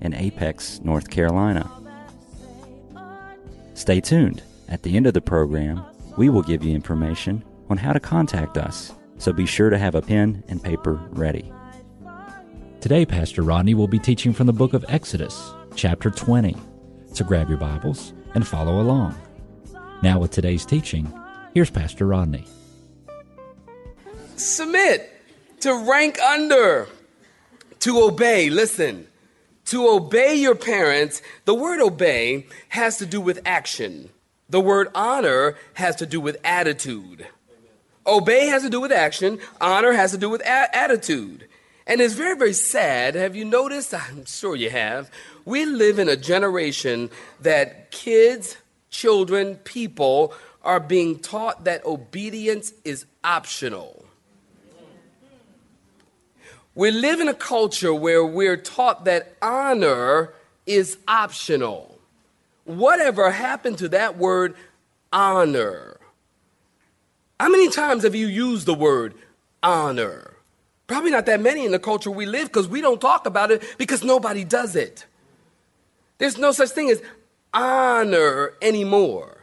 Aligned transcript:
in 0.00 0.14
Apex, 0.14 0.80
North 0.82 1.10
Carolina. 1.10 1.70
Stay 3.74 4.00
tuned. 4.00 4.42
At 4.68 4.82
the 4.82 4.96
end 4.96 5.06
of 5.06 5.14
the 5.14 5.20
program, 5.20 5.82
we 6.16 6.28
will 6.28 6.42
give 6.42 6.62
you 6.62 6.74
information 6.74 7.44
on 7.68 7.76
how 7.76 7.92
to 7.92 8.00
contact 8.00 8.56
us, 8.58 8.92
so 9.18 9.32
be 9.32 9.46
sure 9.46 9.70
to 9.70 9.78
have 9.78 9.94
a 9.94 10.02
pen 10.02 10.44
and 10.48 10.62
paper 10.62 11.00
ready. 11.10 11.52
Today, 12.80 13.04
Pastor 13.04 13.42
Rodney 13.42 13.74
will 13.74 13.88
be 13.88 13.98
teaching 13.98 14.32
from 14.32 14.46
the 14.46 14.52
book 14.52 14.74
of 14.74 14.84
Exodus, 14.88 15.52
chapter 15.74 16.10
20. 16.10 16.56
So 17.12 17.24
grab 17.24 17.48
your 17.48 17.58
Bibles 17.58 18.12
and 18.34 18.46
follow 18.46 18.80
along. 18.80 19.14
Now, 20.02 20.18
with 20.18 20.30
today's 20.30 20.64
teaching, 20.64 21.12
here's 21.52 21.70
Pastor 21.70 22.06
Rodney. 22.06 22.46
Submit 24.36 25.12
to 25.60 25.74
rank 25.74 26.18
under, 26.20 26.88
to 27.80 28.00
obey. 28.00 28.48
Listen, 28.48 29.06
to 29.70 29.88
obey 29.88 30.34
your 30.34 30.56
parents, 30.56 31.22
the 31.44 31.54
word 31.54 31.80
obey 31.80 32.46
has 32.70 32.98
to 32.98 33.06
do 33.06 33.20
with 33.20 33.40
action. 33.46 34.10
The 34.48 34.60
word 34.60 34.88
honor 34.96 35.54
has 35.74 35.94
to 35.96 36.06
do 36.06 36.20
with 36.20 36.38
attitude. 36.42 37.28
Obey 38.04 38.46
has 38.46 38.64
to 38.64 38.70
do 38.70 38.80
with 38.80 38.90
action, 38.90 39.38
honor 39.60 39.92
has 39.92 40.10
to 40.10 40.18
do 40.18 40.28
with 40.28 40.40
a- 40.40 40.76
attitude. 40.76 41.46
And 41.86 42.00
it's 42.00 42.14
very, 42.14 42.36
very 42.36 42.52
sad. 42.52 43.14
Have 43.14 43.36
you 43.36 43.44
noticed? 43.44 43.94
I'm 43.94 44.24
sure 44.24 44.56
you 44.56 44.70
have. 44.70 45.08
We 45.44 45.64
live 45.64 46.00
in 46.00 46.08
a 46.08 46.16
generation 46.16 47.08
that 47.40 47.92
kids, 47.92 48.56
children, 48.90 49.54
people 49.54 50.34
are 50.64 50.80
being 50.80 51.20
taught 51.20 51.62
that 51.64 51.86
obedience 51.86 52.72
is 52.84 53.06
optional. 53.22 54.04
We 56.74 56.90
live 56.90 57.20
in 57.20 57.28
a 57.28 57.34
culture 57.34 57.92
where 57.92 58.24
we're 58.24 58.56
taught 58.56 59.04
that 59.04 59.36
honor 59.42 60.32
is 60.66 60.98
optional. 61.08 61.98
Whatever 62.64 63.30
happened 63.30 63.78
to 63.78 63.88
that 63.88 64.16
word 64.16 64.54
honor? 65.12 65.98
How 67.40 67.48
many 67.48 67.68
times 67.70 68.04
have 68.04 68.14
you 68.14 68.26
used 68.26 68.66
the 68.66 68.74
word 68.74 69.14
honor? 69.62 70.36
Probably 70.86 71.10
not 71.10 71.26
that 71.26 71.40
many 71.40 71.64
in 71.64 71.72
the 71.72 71.78
culture 71.78 72.10
we 72.10 72.26
live 72.26 72.48
because 72.48 72.68
we 72.68 72.80
don't 72.80 73.00
talk 73.00 73.26
about 73.26 73.50
it 73.50 73.62
because 73.78 74.04
nobody 74.04 74.44
does 74.44 74.76
it. 74.76 75.06
There's 76.18 76.36
no 76.36 76.52
such 76.52 76.70
thing 76.70 76.90
as 76.90 77.02
honor 77.54 78.52
anymore. 78.60 79.38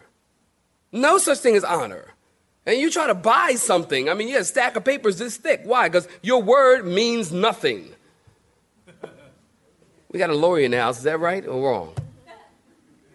No 0.92 1.18
such 1.18 1.40
thing 1.40 1.56
as 1.56 1.64
honor. 1.64 2.14
And 2.68 2.78
you 2.82 2.92
try 2.92 3.08
to 3.08 3.16
buy 3.16 3.56
something. 3.56 4.10
I 4.10 4.14
mean, 4.14 4.28
yeah, 4.28 4.40
a 4.40 4.44
stack 4.44 4.76
of 4.76 4.84
papers 4.84 5.18
this 5.18 5.38
thick. 5.38 5.62
Why? 5.64 5.88
Because 5.88 6.06
your 6.22 6.44
word 6.44 6.86
means 6.86 7.32
nothing. 7.32 7.94
We 10.12 10.20
got 10.20 10.30
a 10.30 10.36
lawyer 10.36 10.66
in 10.66 10.72
the 10.72 10.82
house. 10.82 10.98
Is 10.98 11.04
that 11.04 11.22
right 11.22 11.48
or 11.48 11.64
wrong? 11.64 11.94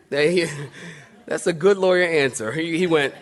That's 0.09 1.47
a 1.47 1.53
good 1.53 1.77
lawyer 1.77 2.05
answer. 2.05 2.51
He, 2.51 2.79
he 2.79 2.87
went, 2.87 3.15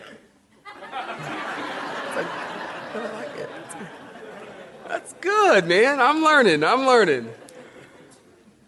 That's 4.87 5.13
good, 5.19 5.67
man. 5.67 5.99
I'm 5.99 6.21
learning. 6.21 6.63
I'm 6.63 6.85
learning. 6.85 7.29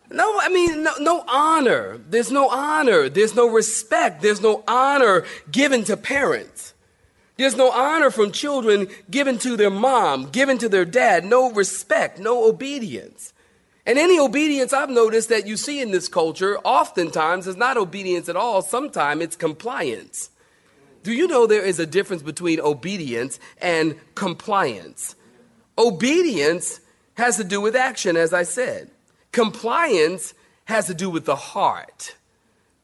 No, 0.09 0.37
I 0.39 0.49
mean, 0.49 0.83
no, 0.83 0.91
no, 0.99 1.23
honor. 1.27 1.97
There's 2.09 2.31
no 2.31 2.49
honor. 2.49 3.07
There's 3.07 3.35
no 3.35 3.47
respect. 3.47 4.21
There's 4.21 4.41
no 4.41 4.63
honor 4.67 5.25
given 5.49 5.85
to 5.85 5.95
parents. 5.95 6.72
There's 7.37 7.55
no 7.55 7.71
honor 7.71 8.11
from 8.11 8.31
children 8.31 8.87
given 9.09 9.37
to 9.39 9.57
their 9.57 9.71
mom, 9.71 10.29
given 10.29 10.57
to 10.59 10.69
their 10.69 10.85
dad, 10.85 11.25
no 11.25 11.51
respect, 11.51 12.19
no 12.19 12.47
obedience. 12.47 13.33
And 13.85 13.97
any 13.97 14.19
obedience 14.19 14.71
I've 14.71 14.89
noticed 14.89 15.29
that 15.29 15.47
you 15.47 15.57
see 15.57 15.81
in 15.81 15.91
this 15.91 16.07
culture 16.07 16.57
oftentimes 16.59 17.47
is 17.47 17.57
not 17.57 17.75
obedience 17.75 18.29
at 18.29 18.35
all. 18.35 18.61
Sometimes 18.61 19.21
it's 19.21 19.35
compliance. 19.35 20.29
Do 21.01 21.11
you 21.11 21.27
know 21.27 21.45
there 21.45 21.65
is 21.65 21.79
a 21.79 21.85
difference 21.85 22.23
between 22.23 22.61
obedience 22.61 23.39
and 23.59 23.95
compliance? 24.15 25.15
Obedience 25.77 26.79
has 27.15 27.35
to 27.37 27.43
do 27.43 27.59
with 27.59 27.75
action, 27.75 28.15
as 28.15 28.31
I 28.33 28.43
said. 28.43 28.89
Compliance 29.31 30.33
has 30.65 30.87
to 30.87 30.93
do 30.93 31.09
with 31.09 31.25
the 31.25 31.35
heart. 31.35 32.15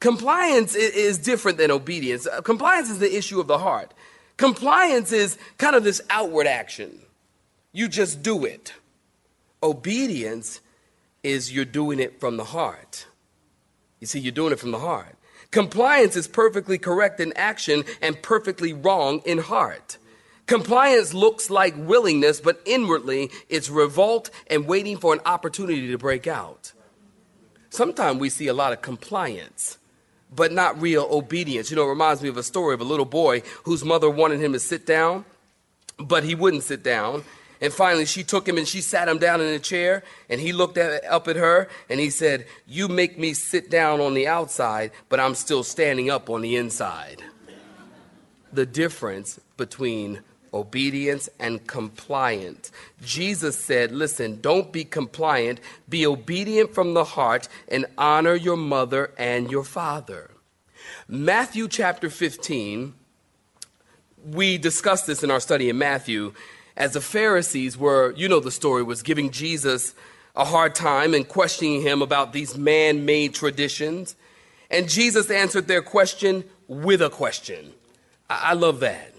Compliance 0.02 0.76
is 0.76 1.18
different 1.18 1.58
than 1.58 1.72
obedience. 1.72 2.28
Compliance 2.44 2.90
is 2.90 3.00
the 3.00 3.16
issue 3.16 3.40
of 3.40 3.48
the 3.48 3.60
heart. 3.60 3.94
Compliance 4.40 5.12
is 5.12 5.38
kind 5.58 5.76
of 5.76 5.84
this 5.84 6.02
outward 6.10 6.48
action. 6.48 6.98
You 7.74 7.90
just 7.90 8.24
do 8.24 8.46
it. 8.46 8.74
Obedience 9.62 10.62
is 11.24 11.52
you're 11.52 11.66
doing 11.66 12.00
it 12.00 12.22
from 12.22 12.38
the 12.38 12.46
heart. 12.46 13.06
You 14.00 14.08
see, 14.08 14.22
you're 14.22 14.32
doing 14.32 14.54
it 14.54 14.60
from 14.60 14.72
the 14.72 14.80
heart. 14.80 15.18
Compliance 15.52 16.16
is 16.16 16.26
perfectly 16.26 16.78
correct 16.78 17.20
in 17.20 17.34
action 17.36 17.84
and 18.02 18.22
perfectly 18.22 18.72
wrong 18.72 19.22
in 19.26 19.40
heart. 19.40 19.98
Compliance 20.46 21.14
looks 21.14 21.50
like 21.50 21.74
willingness, 21.76 22.40
but 22.40 22.62
inwardly 22.64 23.32
it's 23.50 23.70
revolt 23.70 24.30
and 24.48 24.68
waiting 24.68 24.96
for 24.96 25.12
an 25.12 25.20
opportunity 25.26 25.90
to 25.92 25.98
break 25.98 26.28
out. 26.28 26.72
Sometimes 27.70 28.22
we 28.22 28.30
see 28.30 28.48
a 28.48 28.54
lot 28.54 28.72
of 28.72 28.82
compliance 28.82 29.79
but 30.34 30.52
not 30.52 30.82
real 30.82 31.08
obedience. 31.10 31.70
You 31.70 31.76
know, 31.76 31.86
it 31.86 31.90
reminds 31.90 32.22
me 32.22 32.30
of 32.30 32.38
a 32.38 32.44
story 32.44 32.74
of 32.74 32.82
a 32.82 32.86
little 32.86 33.06
boy 33.06 33.42
whose 33.64 33.84
mother 33.84 34.10
wanted 34.10 34.40
him 34.40 34.54
to 34.54 34.60
sit 34.60 34.86
down, 34.86 35.26
but 35.98 36.24
he 36.24 36.36
wouldn't 36.36 36.64
sit 36.64 36.84
down. 36.84 37.24
And 37.62 37.74
finally, 37.74 38.06
she 38.06 38.24
took 38.24 38.48
him 38.48 38.58
and 38.58 38.68
she 38.68 38.80
sat 38.80 39.10
him 39.10 39.18
down 39.18 39.42
in 39.42 39.48
a 39.48 39.60
chair, 39.60 40.04
and 40.30 40.40
he 40.40 40.54
looked 40.54 40.78
at, 40.78 41.04
up 41.06 41.28
at 41.28 41.36
her 41.36 41.68
and 41.90 42.00
he 42.00 42.10
said, 42.10 42.46
You 42.66 42.88
make 42.88 43.20
me 43.20 43.34
sit 43.34 43.70
down 43.70 44.00
on 44.00 44.14
the 44.14 44.28
outside, 44.28 44.92
but 45.10 45.20
I'm 45.20 45.36
still 45.36 45.64
standing 45.64 46.10
up 46.10 46.30
on 46.30 46.42
the 46.42 46.56
inside. 46.56 47.22
The 48.54 48.66
difference 48.66 49.40
between 49.58 50.22
obedience 50.54 51.30
and 51.40 51.66
compliant. 51.68 52.72
Jesus 53.02 53.58
said, 53.58 53.92
Listen, 53.92 54.42
don't 54.42 54.72
be 54.72 54.84
compliant, 54.84 55.60
be 55.88 56.06
obedient 56.06 56.74
from 56.74 56.94
the 56.94 57.04
heart, 57.04 57.48
and 57.68 57.86
honor 57.98 58.36
your 58.36 58.58
mother 58.58 59.12
and 59.18 59.52
your 59.52 59.64
father. 59.64 60.32
Matthew 61.08 61.68
chapter 61.68 62.10
15, 62.10 62.94
we 64.26 64.58
discussed 64.58 65.08
this 65.08 65.24
in 65.24 65.32
our 65.32 65.40
study 65.40 65.70
in 65.70 65.78
Matthew, 65.78 66.34
as 66.76 66.94
the 66.94 67.02
Pharisees 67.02 67.78
were, 67.78 68.14
you 68.16 68.30
know 68.30 68.40
the 68.40 68.52
story, 68.52 68.84
was 68.84 69.02
giving 69.04 69.32
Jesus 69.32 69.94
a 70.36 70.46
hard 70.46 70.76
time 70.76 71.14
and 71.14 71.28
questioning 71.28 71.82
him 71.82 72.02
about 72.02 72.32
these 72.32 72.58
man 72.58 73.06
made 73.06 73.34
traditions. 73.34 74.16
And 74.72 74.88
Jesus 74.88 75.30
answered 75.30 75.68
their 75.68 75.82
question 75.82 76.44
with 76.68 77.02
a 77.02 77.10
question. 77.10 77.74
I, 78.30 78.52
I 78.52 78.54
love 78.54 78.80
that. 78.80 79.14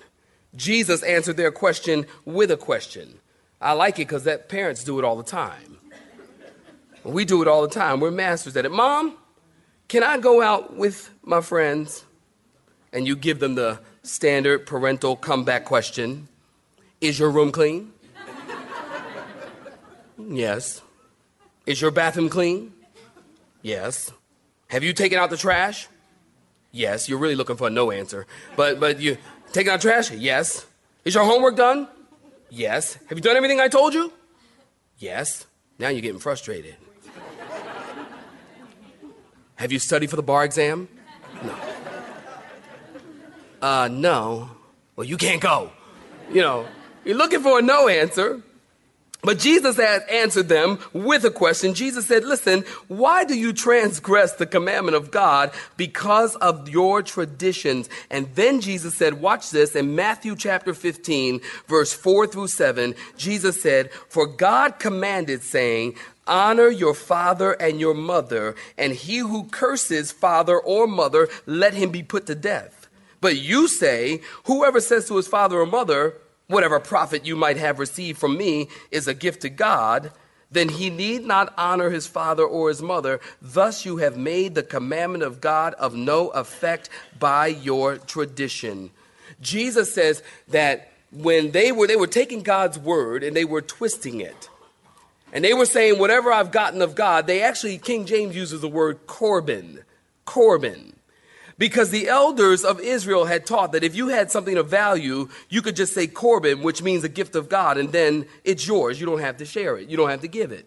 Jesus 0.54 1.02
answered 1.02 1.36
their 1.36 1.52
question 1.52 2.06
with 2.24 2.50
a 2.50 2.56
question. 2.56 3.18
I 3.60 3.72
like 3.72 3.98
it 3.98 4.08
because 4.08 4.24
that 4.24 4.48
parents 4.48 4.84
do 4.84 4.98
it 4.98 5.04
all 5.04 5.16
the 5.16 5.22
time. 5.22 5.78
We 7.04 7.24
do 7.24 7.42
it 7.42 7.48
all 7.48 7.62
the 7.62 7.68
time. 7.68 8.00
We're 8.00 8.10
masters 8.10 8.56
at 8.56 8.64
it. 8.64 8.72
Mom, 8.72 9.16
can 9.88 10.02
I 10.02 10.18
go 10.18 10.42
out 10.42 10.76
with 10.76 11.10
my 11.22 11.40
friends? 11.40 12.04
And 12.92 13.06
you 13.06 13.14
give 13.14 13.38
them 13.38 13.54
the 13.54 13.80
standard 14.02 14.66
parental 14.66 15.14
comeback 15.14 15.64
question 15.64 16.28
Is 17.00 17.18
your 17.18 17.30
room 17.30 17.52
clean? 17.52 17.92
yes. 20.18 20.82
Is 21.66 21.80
your 21.80 21.90
bathroom 21.90 22.28
clean? 22.28 22.72
Yes. 23.62 24.10
Have 24.68 24.82
you 24.82 24.92
taken 24.92 25.18
out 25.18 25.30
the 25.30 25.36
trash? 25.36 25.86
Yes. 26.72 27.08
You're 27.08 27.18
really 27.18 27.36
looking 27.36 27.56
for 27.56 27.68
a 27.68 27.70
no 27.70 27.90
answer. 27.90 28.26
But, 28.56 28.80
but 28.80 29.00
you, 29.00 29.18
Taking 29.52 29.72
out 29.72 29.80
trash? 29.80 30.10
Yes. 30.12 30.66
Is 31.04 31.14
your 31.14 31.24
homework 31.24 31.56
done? 31.56 31.88
Yes. 32.50 32.98
Have 33.08 33.18
you 33.18 33.22
done 33.22 33.36
everything 33.36 33.60
I 33.60 33.68
told 33.68 33.94
you? 33.94 34.12
Yes. 34.98 35.46
Now 35.78 35.88
you're 35.88 36.02
getting 36.02 36.20
frustrated. 36.20 36.76
Have 39.56 39.72
you 39.72 39.78
studied 39.78 40.08
for 40.10 40.16
the 40.16 40.22
bar 40.22 40.44
exam? 40.44 40.88
No. 41.42 41.54
Uh, 43.60 43.88
no. 43.90 44.50
Well, 44.96 45.06
you 45.06 45.16
can't 45.16 45.40
go. 45.40 45.70
You 46.32 46.42
know, 46.42 46.66
you're 47.04 47.16
looking 47.16 47.40
for 47.40 47.58
a 47.58 47.62
no 47.62 47.88
answer. 47.88 48.42
But 49.22 49.38
Jesus 49.38 49.76
had 49.76 50.02
answered 50.08 50.48
them 50.48 50.78
with 50.92 51.24
a 51.24 51.30
question. 51.30 51.74
Jesus 51.74 52.06
said, 52.06 52.24
Listen, 52.24 52.64
why 52.88 53.24
do 53.24 53.38
you 53.38 53.52
transgress 53.52 54.32
the 54.32 54.46
commandment 54.46 54.96
of 54.96 55.10
God 55.10 55.52
because 55.76 56.36
of 56.36 56.68
your 56.68 57.02
traditions? 57.02 57.88
And 58.10 58.34
then 58.34 58.60
Jesus 58.60 58.94
said, 58.94 59.20
Watch 59.20 59.50
this 59.50 59.76
in 59.76 59.94
Matthew 59.94 60.36
chapter 60.36 60.72
15, 60.72 61.40
verse 61.66 61.92
4 61.92 62.26
through 62.28 62.48
7. 62.48 62.94
Jesus 63.16 63.60
said, 63.60 63.90
For 63.92 64.26
God 64.26 64.78
commanded, 64.78 65.42
saying, 65.42 65.96
Honor 66.26 66.68
your 66.68 66.94
father 66.94 67.52
and 67.52 67.80
your 67.80 67.94
mother, 67.94 68.54
and 68.78 68.92
he 68.92 69.18
who 69.18 69.44
curses 69.44 70.12
father 70.12 70.58
or 70.58 70.86
mother, 70.86 71.28
let 71.44 71.74
him 71.74 71.90
be 71.90 72.02
put 72.02 72.26
to 72.26 72.34
death. 72.34 72.88
But 73.20 73.36
you 73.36 73.68
say, 73.68 74.22
Whoever 74.44 74.80
says 74.80 75.08
to 75.08 75.16
his 75.16 75.28
father 75.28 75.60
or 75.60 75.66
mother, 75.66 76.14
whatever 76.50 76.78
profit 76.80 77.24
you 77.24 77.36
might 77.36 77.56
have 77.56 77.78
received 77.78 78.18
from 78.18 78.36
me 78.36 78.68
is 78.90 79.08
a 79.08 79.14
gift 79.14 79.42
to 79.42 79.48
God, 79.48 80.12
then 80.50 80.68
he 80.68 80.90
need 80.90 81.24
not 81.24 81.54
honor 81.56 81.90
his 81.90 82.06
father 82.06 82.44
or 82.44 82.68
his 82.68 82.82
mother. 82.82 83.20
Thus 83.40 83.84
you 83.84 83.98
have 83.98 84.16
made 84.16 84.54
the 84.54 84.62
commandment 84.62 85.22
of 85.22 85.40
God 85.40 85.74
of 85.74 85.94
no 85.94 86.28
effect 86.30 86.90
by 87.18 87.46
your 87.46 87.98
tradition. 87.98 88.90
Jesus 89.40 89.94
says 89.94 90.22
that 90.48 90.92
when 91.12 91.52
they 91.52 91.72
were 91.72 91.86
they 91.86 91.96
were 91.96 92.06
taking 92.06 92.42
God's 92.42 92.78
word 92.78 93.22
and 93.22 93.36
they 93.36 93.44
were 93.44 93.62
twisting 93.62 94.20
it. 94.20 94.48
And 95.32 95.44
they 95.44 95.54
were 95.54 95.66
saying 95.66 95.98
whatever 95.98 96.32
I've 96.32 96.50
gotten 96.50 96.82
of 96.82 96.96
God, 96.96 97.28
they 97.28 97.42
actually 97.42 97.78
King 97.78 98.04
James 98.04 98.34
uses 98.34 98.60
the 98.60 98.68
word 98.68 99.06
Corban. 99.06 99.84
Corban. 100.24 100.94
Because 101.60 101.90
the 101.90 102.08
elders 102.08 102.64
of 102.64 102.80
Israel 102.80 103.26
had 103.26 103.44
taught 103.44 103.72
that 103.72 103.84
if 103.84 103.94
you 103.94 104.08
had 104.08 104.30
something 104.30 104.56
of 104.56 104.70
value, 104.70 105.28
you 105.50 105.60
could 105.60 105.76
just 105.76 105.92
say 105.92 106.06
Corban, 106.06 106.62
which 106.62 106.82
means 106.82 107.04
a 107.04 107.08
gift 107.10 107.36
of 107.36 107.50
God, 107.50 107.76
and 107.76 107.92
then 107.92 108.24
it's 108.44 108.66
yours. 108.66 108.98
You 108.98 109.04
don't 109.04 109.20
have 109.20 109.36
to 109.36 109.44
share 109.44 109.76
it, 109.76 109.90
you 109.90 109.98
don't 109.98 110.08
have 110.08 110.22
to 110.22 110.26
give 110.26 110.52
it. 110.52 110.66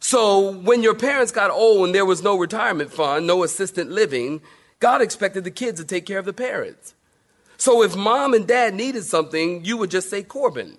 So 0.00 0.52
when 0.60 0.82
your 0.82 0.94
parents 0.94 1.30
got 1.30 1.50
old 1.50 1.84
and 1.84 1.94
there 1.94 2.06
was 2.06 2.22
no 2.22 2.38
retirement 2.38 2.90
fund, 2.90 3.26
no 3.26 3.42
assistant 3.42 3.90
living, 3.90 4.40
God 4.80 5.02
expected 5.02 5.44
the 5.44 5.50
kids 5.50 5.78
to 5.78 5.86
take 5.86 6.06
care 6.06 6.18
of 6.18 6.24
the 6.24 6.32
parents. 6.32 6.94
So 7.58 7.82
if 7.82 7.94
mom 7.94 8.32
and 8.32 8.46
dad 8.46 8.72
needed 8.72 9.04
something, 9.04 9.62
you 9.66 9.76
would 9.76 9.90
just 9.90 10.08
say 10.08 10.22
Corban. 10.22 10.78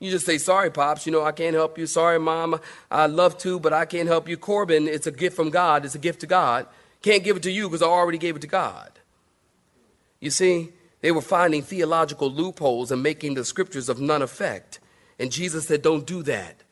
You 0.00 0.10
just 0.10 0.26
say, 0.26 0.36
sorry, 0.36 0.70
Pops, 0.70 1.06
you 1.06 1.12
know, 1.12 1.24
I 1.24 1.32
can't 1.32 1.54
help 1.54 1.78
you. 1.78 1.86
Sorry, 1.86 2.18
Mom, 2.18 2.60
I'd 2.90 3.12
love 3.12 3.38
to, 3.38 3.58
but 3.58 3.72
I 3.72 3.86
can't 3.86 4.06
help 4.08 4.28
you. 4.28 4.36
Corban, 4.36 4.86
it's 4.86 5.06
a 5.06 5.12
gift 5.12 5.34
from 5.34 5.48
God, 5.48 5.86
it's 5.86 5.94
a 5.94 5.98
gift 5.98 6.20
to 6.20 6.26
God. 6.26 6.66
Can't 7.04 7.22
give 7.22 7.36
it 7.36 7.42
to 7.42 7.50
you 7.50 7.68
because 7.68 7.82
I 7.82 7.86
already 7.86 8.16
gave 8.16 8.34
it 8.34 8.40
to 8.40 8.46
God. 8.46 8.90
You 10.20 10.30
see, 10.30 10.72
they 11.02 11.12
were 11.12 11.20
finding 11.20 11.60
theological 11.60 12.30
loopholes 12.30 12.90
and 12.90 13.02
making 13.02 13.34
the 13.34 13.44
scriptures 13.44 13.90
of 13.90 14.00
none 14.00 14.22
effect. 14.22 14.80
And 15.18 15.30
Jesus 15.30 15.66
said, 15.66 15.82
Don't 15.82 16.06
do 16.06 16.22
that. 16.22 16.62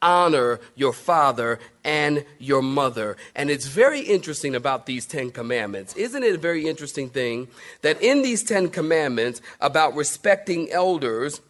Honor 0.00 0.60
your 0.76 0.92
father 0.92 1.58
and 1.82 2.24
your 2.38 2.62
mother. 2.62 3.16
And 3.34 3.50
it's 3.50 3.66
very 3.66 3.98
interesting 3.98 4.54
about 4.54 4.86
these 4.86 5.06
Ten 5.06 5.32
Commandments. 5.32 5.96
Isn't 5.96 6.22
it 6.22 6.36
a 6.36 6.38
very 6.38 6.68
interesting 6.68 7.08
thing 7.08 7.48
that 7.82 8.00
in 8.00 8.22
these 8.22 8.44
Ten 8.44 8.68
Commandments 8.68 9.42
about 9.60 9.96
respecting 9.96 10.70
elders 10.70 11.40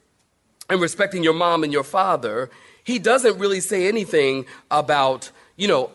and 0.70 0.81
respecting 0.81 1.22
your 1.22 1.34
mom 1.34 1.62
and 1.62 1.75
your 1.75 1.84
father, 1.84 2.48
he 2.84 2.98
doesn't 2.98 3.38
really 3.38 3.60
say 3.60 3.86
anything 3.86 4.46
about, 4.70 5.31
you 5.58 5.69
know, 5.69 5.90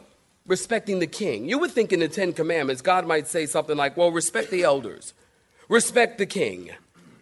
respecting 0.48 1.00
the 1.00 1.08
king. 1.08 1.50
You 1.50 1.60
would 1.60 1.72
think 1.72 1.92
in 1.92 2.00
the 2.00 2.08
Ten 2.08 2.34
Commandments, 2.34 2.82
God 2.82 3.08
might 3.08 3.28
say 3.28 3.46
something 3.46 3.76
like, 3.76 3.98
well, 3.98 4.12
respect 4.12 4.52
the 4.52 4.64
elders, 4.64 5.14
respect 5.70 6.18
the 6.18 6.26
king, 6.26 6.72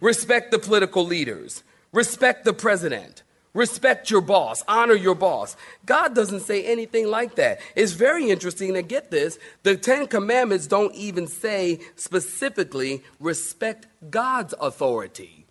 respect 0.00 0.50
the 0.50 0.58
political 0.58 1.04
leaders, 1.04 1.62
respect 1.92 2.44
the 2.44 2.52
president, 2.52 3.22
respect 3.54 4.10
your 4.10 4.20
boss, 4.20 4.62
honor 4.68 4.94
your 4.94 5.14
boss. 5.14 5.56
God 5.86 6.14
doesn't 6.14 6.40
say 6.40 6.64
anything 6.64 7.06
like 7.06 7.36
that. 7.36 7.60
It's 7.74 7.92
very 7.92 8.28
interesting 8.28 8.74
to 8.74 8.82
get 8.82 9.10
this. 9.10 9.38
The 9.62 9.76
Ten 9.76 10.06
Commandments 10.06 10.66
don't 10.66 10.94
even 10.94 11.26
say 11.26 11.80
specifically 11.96 13.02
respect 13.20 13.86
God's 14.10 14.54
authority. 14.60 15.46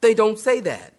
They 0.00 0.14
don't 0.14 0.38
say 0.38 0.60
that. 0.60 0.92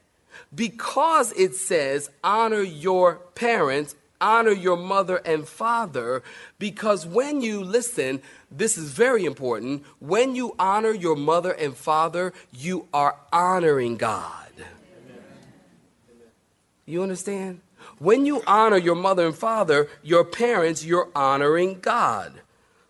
Because 0.54 1.32
it 1.34 1.56
says 1.56 2.10
honor 2.24 2.62
your 2.62 3.16
parents 3.36 3.96
honor 4.20 4.52
your 4.52 4.78
mother 4.78 5.18
and 5.18 5.48
father 5.48 6.24
because 6.60 7.06
when 7.06 7.42
you 7.42 7.64
listen, 7.64 8.22
this 8.52 8.78
is 8.78 8.92
very 8.92 9.26
important. 9.26 9.84
When 10.00 10.36
you 10.36 10.56
honor 10.58 10.92
your 10.92 11.16
mother 11.16 11.52
and 11.52 11.76
father, 11.76 12.34
you 12.52 12.88
are 12.94 13.18
honoring 13.32 13.98
God. 13.98 14.52
You 16.86 17.02
understand? 17.02 17.62
When 17.98 18.26
you 18.26 18.44
honor 18.46 18.78
your 18.78 18.96
mother 18.96 19.26
and 19.26 19.36
father, 19.36 19.90
your 20.04 20.24
parents, 20.24 20.86
you're 20.86 21.10
honoring 21.16 21.80
God. 21.80 22.42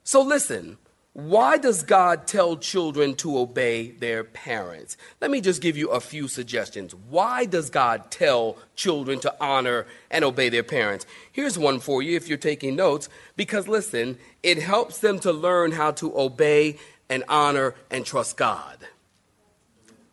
So 0.03 0.21
listen, 0.21 0.77
why 1.15 1.57
does 1.57 1.81
God 1.81 2.27
tell 2.27 2.57
children 2.57 3.15
to 3.15 3.37
obey 3.37 3.91
their 3.91 4.25
parents? 4.25 4.97
Let 5.21 5.31
me 5.31 5.39
just 5.39 5.61
give 5.61 5.77
you 5.77 5.87
a 5.87 6.01
few 6.01 6.27
suggestions. 6.27 6.93
Why 6.93 7.45
does 7.45 7.69
God 7.69 8.11
tell 8.11 8.57
children 8.75 9.21
to 9.21 9.33
honor 9.39 9.87
and 10.11 10.25
obey 10.25 10.49
their 10.49 10.61
parents? 10.61 11.05
Here's 11.31 11.57
one 11.57 11.79
for 11.79 12.03
you 12.03 12.17
if 12.17 12.27
you're 12.27 12.37
taking 12.37 12.75
notes, 12.75 13.07
because 13.37 13.65
listen, 13.65 14.17
it 14.43 14.61
helps 14.61 14.99
them 14.99 15.17
to 15.19 15.31
learn 15.31 15.71
how 15.71 15.91
to 15.91 16.19
obey 16.19 16.77
and 17.09 17.23
honor 17.29 17.75
and 17.89 18.05
trust 18.05 18.35
God. 18.35 18.77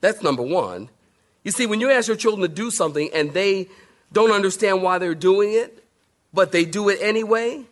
That's 0.02 0.22
number 0.22 0.44
one. 0.44 0.88
You 1.42 1.50
see, 1.50 1.66
when 1.66 1.80
you 1.80 1.90
ask 1.90 2.06
your 2.06 2.16
children 2.16 2.48
to 2.48 2.54
do 2.54 2.70
something 2.70 3.10
and 3.12 3.32
they 3.32 3.66
don't 4.12 4.30
understand 4.30 4.82
why 4.82 4.98
they're 4.98 5.16
doing 5.16 5.52
it, 5.52 5.82
but 6.32 6.52
they 6.52 6.64
do 6.64 6.90
it 6.90 7.00
anyway, 7.02 7.64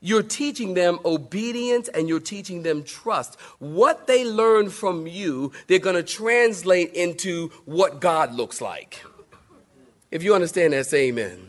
you're 0.00 0.22
teaching 0.22 0.74
them 0.74 0.98
obedience 1.04 1.88
and 1.88 2.08
you're 2.08 2.20
teaching 2.20 2.62
them 2.62 2.82
trust. 2.82 3.38
What 3.58 4.06
they 4.06 4.24
learn 4.24 4.70
from 4.70 5.06
you, 5.06 5.52
they're 5.66 5.78
going 5.78 5.96
to 5.96 6.02
translate 6.02 6.92
into 6.94 7.48
what 7.64 8.00
God 8.00 8.34
looks 8.34 8.60
like. 8.60 9.02
If 10.10 10.22
you 10.22 10.34
understand 10.34 10.72
that, 10.72 10.86
say 10.86 11.08
amen. 11.08 11.32
amen. 11.32 11.48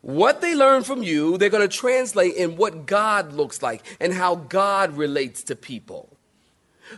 What 0.00 0.40
they 0.40 0.54
learn 0.54 0.84
from 0.84 1.02
you, 1.02 1.36
they're 1.36 1.50
going 1.50 1.68
to 1.68 1.76
translate 1.76 2.34
in 2.34 2.56
what 2.56 2.86
God 2.86 3.32
looks 3.32 3.62
like 3.62 3.84
and 4.00 4.12
how 4.12 4.36
God 4.36 4.96
relates 4.96 5.42
to 5.44 5.56
people. 5.56 6.08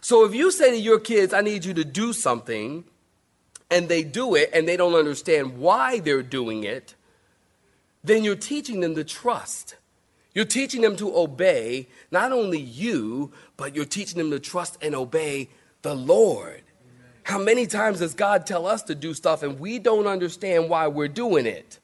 So 0.01 0.25
if 0.25 0.35
you 0.35 0.51
say 0.53 0.71
to 0.71 0.79
your 0.79 1.01
kids, 1.01 1.33
I 1.33 1.41
need 1.41 1.65
you 1.65 1.75
to 1.75 1.85
do 1.85 2.13
something, 2.13 2.85
and 3.71 3.89
they 3.89 4.03
do 4.03 4.35
it 4.35 4.51
and 4.53 4.67
they 4.67 4.77
don't 4.77 4.95
understand 4.95 5.59
why 5.59 6.01
they're 6.01 6.23
doing 6.23 6.65
it, 6.65 6.95
then 8.03 8.25
you're 8.25 8.37
teaching 8.37 8.81
them 8.81 8.95
to 8.97 9.05
trust. 9.05 9.77
You're 10.35 10.45
teaching 10.45 10.83
them 10.83 10.97
to 10.97 11.17
obey 11.17 11.89
not 12.11 12.33
only 12.33 12.61
you, 12.61 13.33
but 13.57 13.75
you're 13.75 13.85
teaching 13.85 14.19
them 14.19 14.31
to 14.31 14.39
trust 14.39 14.79
and 14.81 14.95
obey 14.95 15.49
the 15.83 15.95
Lord. 15.95 16.63
Amen. 16.63 16.63
How 17.25 17.39
many 17.39 17.67
times 17.67 17.99
does 17.99 18.15
God 18.15 18.47
tell 18.47 18.67
us 18.67 18.83
to 18.85 18.95
do 18.95 19.13
stuff 19.15 19.43
and 19.43 19.59
we 19.59 19.79
don't 19.79 20.07
understand 20.07 20.69
why 20.69 20.87
we're 20.87 21.09
doing 21.09 21.47
it? 21.47 21.79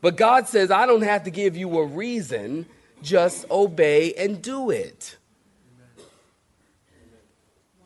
But 0.00 0.16
God 0.16 0.48
says, 0.48 0.70
I 0.70 0.86
don't 0.86 1.02
have 1.02 1.24
to 1.24 1.30
give 1.30 1.56
you 1.56 1.78
a 1.78 1.84
reason, 1.84 2.66
just 3.02 3.50
obey 3.50 4.14
and 4.14 4.40
do 4.40 4.70
it. 4.70 5.16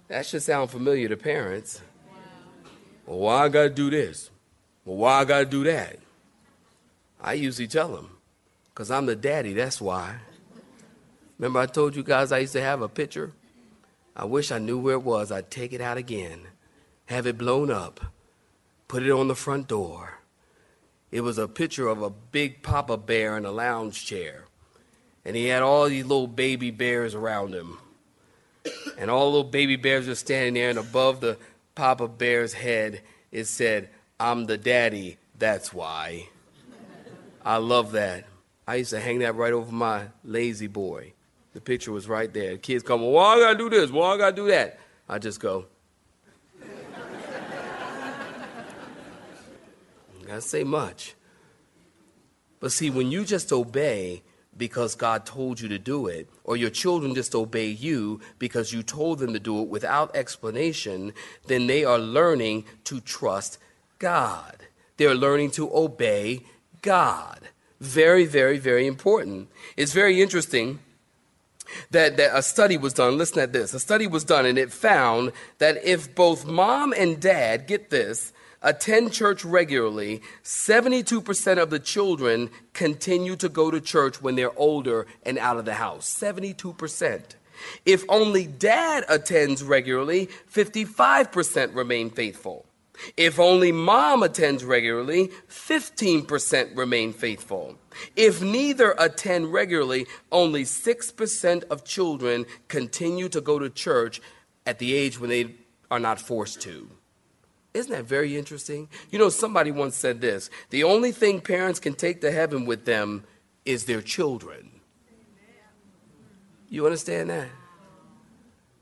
That 0.08 0.26
should 0.26 0.42
sound 0.42 0.70
familiar 0.70 1.08
to 1.08 1.16
parents. 1.16 1.80
Well, 3.06 3.18
why 3.18 3.44
I 3.44 3.48
gotta 3.48 3.70
do 3.70 3.88
this? 3.88 4.30
Well, 4.84 4.96
why 4.98 5.20
I 5.20 5.24
gotta 5.24 5.46
do 5.46 5.64
that? 5.64 5.98
I 7.20 7.32
usually 7.32 7.66
tell 7.66 7.88
them, 7.88 8.10
because 8.72 8.90
I'm 8.90 9.06
the 9.06 9.16
daddy, 9.16 9.52
that's 9.52 9.80
why. 9.80 10.16
Remember, 11.38 11.60
I 11.60 11.66
told 11.66 11.96
you 11.96 12.02
guys 12.02 12.32
I 12.32 12.38
used 12.38 12.52
to 12.54 12.62
have 12.62 12.82
a 12.82 12.88
picture? 12.88 13.32
I 14.14 14.24
wish 14.24 14.52
I 14.52 14.58
knew 14.58 14.78
where 14.78 14.94
it 14.94 15.02
was. 15.02 15.32
I'd 15.32 15.50
take 15.50 15.72
it 15.72 15.80
out 15.80 15.96
again, 15.96 16.48
have 17.06 17.26
it 17.26 17.38
blown 17.38 17.70
up, 17.70 18.00
put 18.88 19.02
it 19.02 19.10
on 19.10 19.28
the 19.28 19.34
front 19.34 19.68
door. 19.68 20.20
It 21.10 21.22
was 21.22 21.38
a 21.38 21.48
picture 21.48 21.88
of 21.88 22.00
a 22.00 22.10
big 22.10 22.62
papa 22.62 22.96
bear 22.96 23.36
in 23.36 23.44
a 23.44 23.50
lounge 23.50 24.06
chair. 24.06 24.44
And 25.24 25.36
he 25.36 25.46
had 25.46 25.62
all 25.62 25.88
these 25.88 26.04
little 26.04 26.26
baby 26.26 26.70
bears 26.70 27.14
around 27.14 27.54
him. 27.54 27.78
And 28.96 29.10
all 29.10 29.30
the 29.30 29.36
little 29.36 29.50
baby 29.50 29.76
bears 29.76 30.08
were 30.08 30.14
standing 30.14 30.54
there, 30.54 30.70
and 30.70 30.78
above 30.78 31.20
the 31.20 31.36
papa 31.74 32.08
bear's 32.08 32.54
head, 32.54 33.02
it 33.30 33.44
said, 33.44 33.90
I'm 34.18 34.46
the 34.46 34.56
daddy, 34.56 35.18
that's 35.38 35.72
why. 35.72 36.28
I 37.44 37.56
love 37.56 37.92
that. 37.92 38.24
I 38.66 38.76
used 38.76 38.90
to 38.90 39.00
hang 39.00 39.18
that 39.20 39.34
right 39.34 39.52
over 39.52 39.72
my 39.72 40.04
La-Z-Boy. 40.24 41.12
The 41.54 41.60
picture 41.60 41.92
was 41.92 42.08
right 42.08 42.32
there. 42.32 42.56
kids 42.56 42.82
come, 42.82 43.02
why 43.02 43.34
I 43.34 43.40
gotta 43.40 43.58
do 43.58 43.68
this? 43.68 43.90
Why 43.90 44.14
I 44.14 44.16
gotta 44.16 44.36
do 44.36 44.48
that? 44.48 44.78
I 45.08 45.18
just 45.18 45.40
go. 45.40 45.66
gotta 50.26 50.40
say 50.40 50.64
much. 50.64 51.14
But 52.60 52.72
see, 52.72 52.90
when 52.90 53.10
you 53.10 53.24
just 53.24 53.52
obey 53.52 54.22
because 54.56 54.94
God 54.94 55.26
told 55.26 55.60
you 55.60 55.68
to 55.68 55.78
do 55.78 56.06
it, 56.06 56.28
or 56.44 56.56
your 56.56 56.70
children 56.70 57.14
just 57.14 57.34
obey 57.34 57.68
you 57.68 58.20
because 58.38 58.72
you 58.72 58.82
told 58.82 59.18
them 59.18 59.32
to 59.32 59.40
do 59.40 59.62
it 59.62 59.68
without 59.68 60.14
explanation, 60.14 61.12
then 61.46 61.66
they 61.66 61.84
are 61.84 61.98
learning 61.98 62.64
to 62.84 63.00
trust 63.00 63.58
God. 63.98 64.56
they're 64.96 65.14
learning 65.14 65.50
to 65.52 65.74
obey 65.74 66.40
God. 66.82 67.40
Very, 67.82 68.26
very, 68.26 68.58
very 68.58 68.86
important. 68.86 69.48
It's 69.76 69.92
very 69.92 70.22
interesting 70.22 70.78
that, 71.90 72.16
that 72.16 72.30
a 72.32 72.40
study 72.40 72.76
was 72.76 72.92
done. 72.92 73.18
Listen 73.18 73.40
at 73.40 73.52
this. 73.52 73.74
A 73.74 73.80
study 73.80 74.06
was 74.06 74.22
done, 74.22 74.46
and 74.46 74.56
it 74.56 74.72
found 74.72 75.32
that 75.58 75.84
if 75.84 76.14
both 76.14 76.46
mom 76.46 76.92
and 76.92 77.20
dad, 77.20 77.66
get 77.66 77.90
this, 77.90 78.32
attend 78.62 79.12
church 79.12 79.44
regularly, 79.44 80.22
72% 80.44 81.60
of 81.60 81.70
the 81.70 81.80
children 81.80 82.50
continue 82.72 83.34
to 83.34 83.48
go 83.48 83.68
to 83.68 83.80
church 83.80 84.22
when 84.22 84.36
they're 84.36 84.56
older 84.56 85.08
and 85.24 85.36
out 85.36 85.56
of 85.56 85.64
the 85.64 85.74
house. 85.74 86.08
72%. 86.08 87.22
If 87.84 88.04
only 88.08 88.46
dad 88.46 89.04
attends 89.08 89.64
regularly, 89.64 90.28
55% 90.52 91.74
remain 91.74 92.10
faithful. 92.10 92.64
If 93.16 93.38
only 93.38 93.72
mom 93.72 94.22
attends 94.22 94.64
regularly, 94.64 95.30
15% 95.48 96.76
remain 96.76 97.12
faithful. 97.12 97.76
If 98.16 98.42
neither 98.42 98.94
attend 98.98 99.52
regularly, 99.52 100.06
only 100.30 100.64
6% 100.64 101.64
of 101.64 101.84
children 101.84 102.46
continue 102.68 103.28
to 103.28 103.40
go 103.40 103.58
to 103.58 103.68
church 103.70 104.20
at 104.66 104.78
the 104.78 104.94
age 104.94 105.18
when 105.18 105.30
they 105.30 105.54
are 105.90 106.00
not 106.00 106.20
forced 106.20 106.60
to. 106.62 106.88
Isn't 107.74 107.92
that 107.92 108.04
very 108.04 108.36
interesting? 108.36 108.88
You 109.10 109.18
know, 109.18 109.30
somebody 109.30 109.70
once 109.70 109.96
said 109.96 110.20
this 110.20 110.50
the 110.70 110.84
only 110.84 111.12
thing 111.12 111.40
parents 111.40 111.80
can 111.80 111.94
take 111.94 112.20
to 112.20 112.30
heaven 112.30 112.66
with 112.66 112.84
them 112.84 113.24
is 113.64 113.84
their 113.84 114.02
children. 114.02 114.80
You 116.68 116.86
understand 116.86 117.30
that? 117.30 117.48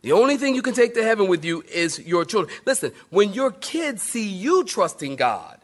The 0.03 0.13
only 0.13 0.37
thing 0.37 0.55
you 0.55 0.63
can 0.63 0.75
take 0.75 0.95
to 0.95 1.03
heaven 1.03 1.29
with 1.29 1.45
you 1.45 1.63
is 1.63 1.99
your 1.99 2.25
children. 2.25 2.55
Listen, 2.65 2.93
when 3.11 3.33
your 3.33 3.51
kids 3.51 4.03
see 4.03 4.27
you 4.27 4.65
trusting 4.65 5.17
God 5.17 5.61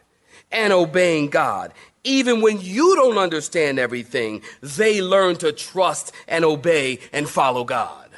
and 0.52 0.72
obeying 0.72 1.30
God, 1.30 1.72
even 2.04 2.40
when 2.40 2.60
you 2.60 2.94
don't 2.96 3.18
understand 3.18 3.78
everything, 3.78 4.42
they 4.62 5.00
learn 5.02 5.36
to 5.36 5.52
trust 5.52 6.12
and 6.28 6.44
obey 6.44 7.00
and 7.12 7.28
follow 7.28 7.64
God. 7.64 8.10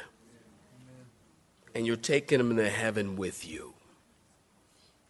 And 1.73 1.87
you're 1.87 1.95
taking 1.95 2.39
them 2.39 2.55
to 2.57 2.69
heaven 2.69 3.15
with 3.15 3.47
you. 3.47 3.73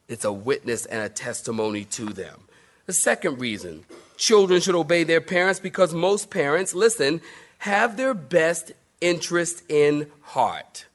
It's 0.08 0.25
a 0.25 0.32
witness 0.32 0.86
and 0.86 1.01
a 1.01 1.10
testimony 1.10 1.86
to 1.86 2.06
them. 2.06 2.42
The 2.86 2.94
second 2.94 3.39
reason 3.39 3.86
children 4.18 4.62
should 4.62 4.75
obey 4.75 5.04
their 5.04 5.22
parents 5.22 5.60
because 5.60 5.94
most 5.94 6.30
parents, 6.30 6.75
listen, 6.75 7.22
have 7.60 7.98
their 7.98 8.13
best 8.13 8.72
interest 9.01 9.63
in 9.70 10.12
heart. 10.22 10.86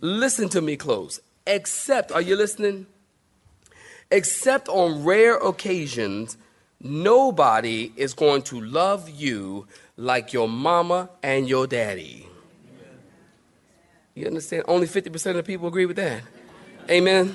Listen 0.00 0.48
to 0.50 0.60
me 0.60 0.76
close. 0.76 1.20
Except, 1.46 2.12
are 2.12 2.20
you 2.20 2.36
listening? 2.36 2.86
Except 4.10 4.68
on 4.68 5.04
rare 5.04 5.36
occasions, 5.36 6.36
nobody 6.80 7.92
is 7.96 8.14
going 8.14 8.42
to 8.42 8.60
love 8.60 9.08
you 9.10 9.66
like 9.96 10.32
your 10.32 10.48
mama 10.48 11.10
and 11.22 11.48
your 11.48 11.66
daddy. 11.66 12.26
You 14.14 14.26
understand? 14.26 14.64
Only 14.68 14.86
50% 14.86 15.30
of 15.30 15.36
the 15.36 15.42
people 15.42 15.66
agree 15.66 15.86
with 15.86 15.96
that. 15.96 16.22
Amen. 16.90 17.34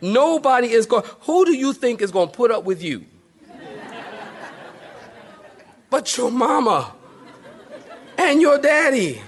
Nobody 0.00 0.68
is 0.68 0.86
going, 0.86 1.04
who 1.22 1.44
do 1.44 1.56
you 1.56 1.72
think 1.72 2.02
is 2.02 2.10
going 2.10 2.28
to 2.28 2.34
put 2.34 2.50
up 2.50 2.64
with 2.64 2.82
you? 2.82 3.06
but 5.90 6.16
your 6.16 6.30
mama 6.30 6.94
and 8.16 8.40
your 8.40 8.58
daddy. 8.58 9.20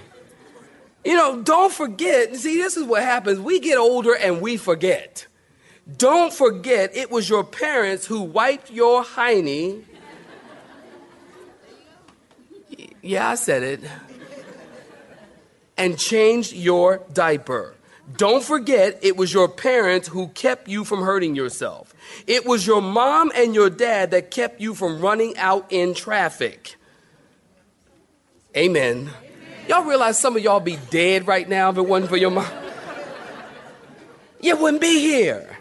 You 1.05 1.15
know, 1.15 1.41
don't 1.43 1.71
forget. 1.71 2.35
See, 2.35 2.57
this 2.57 2.77
is 2.77 2.83
what 2.83 3.03
happens. 3.03 3.39
We 3.39 3.59
get 3.59 3.77
older 3.77 4.15
and 4.15 4.41
we 4.41 4.57
forget. 4.57 5.27
Don't 5.97 6.33
forget 6.33 6.95
it 6.95 7.11
was 7.11 7.29
your 7.29 7.43
parents 7.43 8.07
who 8.07 8.21
wiped 8.21 8.71
your 8.71 9.03
hiney. 9.03 9.83
Yeah, 13.03 13.29
I 13.29 13.35
said 13.35 13.61
it. 13.61 13.81
And 15.77 15.99
changed 15.99 16.53
your 16.53 17.03
diaper. 17.13 17.75
Don't 18.17 18.43
forget 18.43 18.99
it 19.03 19.15
was 19.15 19.31
your 19.31 19.47
parents 19.47 20.07
who 20.07 20.29
kept 20.29 20.67
you 20.67 20.83
from 20.83 21.01
hurting 21.01 21.35
yourself. 21.35 21.93
It 22.25 22.45
was 22.45 22.65
your 22.65 22.81
mom 22.81 23.31
and 23.35 23.53
your 23.53 23.69
dad 23.69 24.11
that 24.11 24.31
kept 24.31 24.59
you 24.59 24.73
from 24.73 25.01
running 25.01 25.37
out 25.37 25.67
in 25.69 25.93
traffic. 25.93 26.77
Amen. 28.55 29.11
Y'all 29.67 29.83
realize 29.83 30.19
some 30.19 30.35
of 30.35 30.43
y'all 30.43 30.59
be 30.59 30.77
dead 30.89 31.27
right 31.27 31.47
now 31.47 31.69
if 31.69 31.77
it 31.77 31.81
wasn't 31.81 32.09
for 32.09 32.17
your 32.17 32.31
mom? 32.31 32.51
You 34.41 34.55
wouldn't 34.57 34.81
be 34.81 34.99
here. 34.99 35.57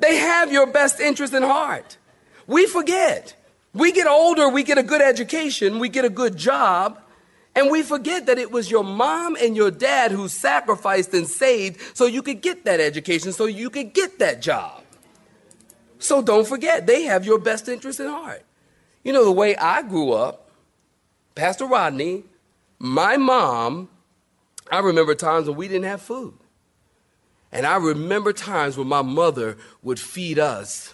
They 0.00 0.16
have 0.16 0.50
your 0.50 0.66
best 0.66 0.98
interest 0.98 1.32
in 1.32 1.44
heart. 1.44 1.96
We 2.46 2.66
forget. 2.66 3.36
We 3.72 3.92
get 3.92 4.06
older, 4.06 4.48
we 4.48 4.64
get 4.64 4.78
a 4.78 4.82
good 4.82 5.00
education, 5.00 5.78
we 5.78 5.88
get 5.88 6.04
a 6.04 6.10
good 6.10 6.36
job, 6.36 7.00
and 7.54 7.70
we 7.70 7.82
forget 7.82 8.26
that 8.26 8.38
it 8.38 8.50
was 8.50 8.70
your 8.70 8.84
mom 8.84 9.36
and 9.40 9.56
your 9.56 9.70
dad 9.70 10.10
who 10.10 10.28
sacrificed 10.28 11.14
and 11.14 11.26
saved 11.26 11.80
so 11.96 12.06
you 12.06 12.20
could 12.22 12.42
get 12.42 12.64
that 12.64 12.80
education, 12.80 13.32
so 13.32 13.46
you 13.46 13.70
could 13.70 13.94
get 13.94 14.18
that 14.18 14.42
job. 14.42 14.82
So 15.98 16.20
don't 16.20 16.46
forget, 16.46 16.86
they 16.86 17.04
have 17.04 17.24
your 17.24 17.38
best 17.38 17.68
interest 17.68 18.00
in 18.00 18.08
heart. 18.08 18.42
You 19.04 19.12
know, 19.12 19.24
the 19.24 19.32
way 19.32 19.56
I 19.56 19.82
grew 19.82 20.12
up, 20.12 20.50
Pastor 21.34 21.66
Rodney, 21.66 22.24
my 22.82 23.16
mom, 23.16 23.88
I 24.68 24.80
remember 24.80 25.14
times 25.14 25.46
when 25.46 25.56
we 25.56 25.68
didn't 25.68 25.84
have 25.84 26.02
food. 26.02 26.34
And 27.52 27.64
I 27.64 27.76
remember 27.76 28.32
times 28.32 28.76
when 28.76 28.88
my 28.88 29.02
mother 29.02 29.56
would 29.84 30.00
feed 30.00 30.40
us 30.40 30.92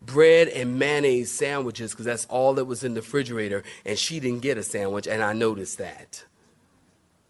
bread 0.00 0.46
and 0.46 0.78
mayonnaise 0.78 1.32
sandwiches 1.32 1.90
because 1.90 2.06
that's 2.06 2.24
all 2.26 2.54
that 2.54 2.66
was 2.66 2.84
in 2.84 2.94
the 2.94 3.00
refrigerator, 3.00 3.64
and 3.84 3.98
she 3.98 4.20
didn't 4.20 4.42
get 4.42 4.58
a 4.58 4.62
sandwich, 4.62 5.08
and 5.08 5.24
I 5.24 5.32
noticed 5.32 5.76
that. 5.78 6.22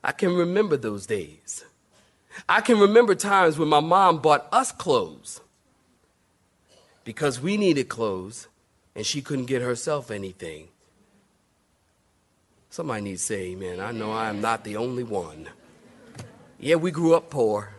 I 0.04 0.12
can 0.12 0.34
remember 0.34 0.76
those 0.76 1.06
days. 1.06 1.64
I 2.46 2.60
can 2.60 2.78
remember 2.78 3.14
times 3.14 3.58
when 3.58 3.68
my 3.68 3.80
mom 3.80 4.18
bought 4.18 4.48
us 4.52 4.70
clothes 4.70 5.40
because 7.04 7.40
we 7.40 7.56
needed 7.56 7.88
clothes 7.88 8.48
and 8.94 9.06
she 9.06 9.22
couldn't 9.22 9.46
get 9.46 9.62
herself 9.62 10.10
anything. 10.10 10.68
Somebody 12.72 13.02
needs 13.02 13.22
to 13.22 13.26
say 13.26 13.40
amen. 13.50 13.80
I 13.80 13.90
know 13.90 14.12
I 14.12 14.28
am 14.28 14.40
not 14.40 14.62
the 14.62 14.76
only 14.76 15.02
one. 15.02 15.48
Yeah, 16.60 16.76
we 16.76 16.92
grew 16.92 17.14
up 17.14 17.28
poor. 17.28 17.74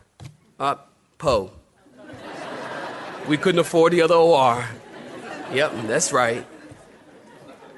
Uh, 0.60 0.76
po. 1.18 1.52
We 3.26 3.38
couldn't 3.38 3.60
afford 3.60 3.94
the 3.94 4.02
other 4.02 4.16
OR. 4.16 4.66
Yep, 5.54 5.88
that's 5.88 6.12
right. 6.12 6.46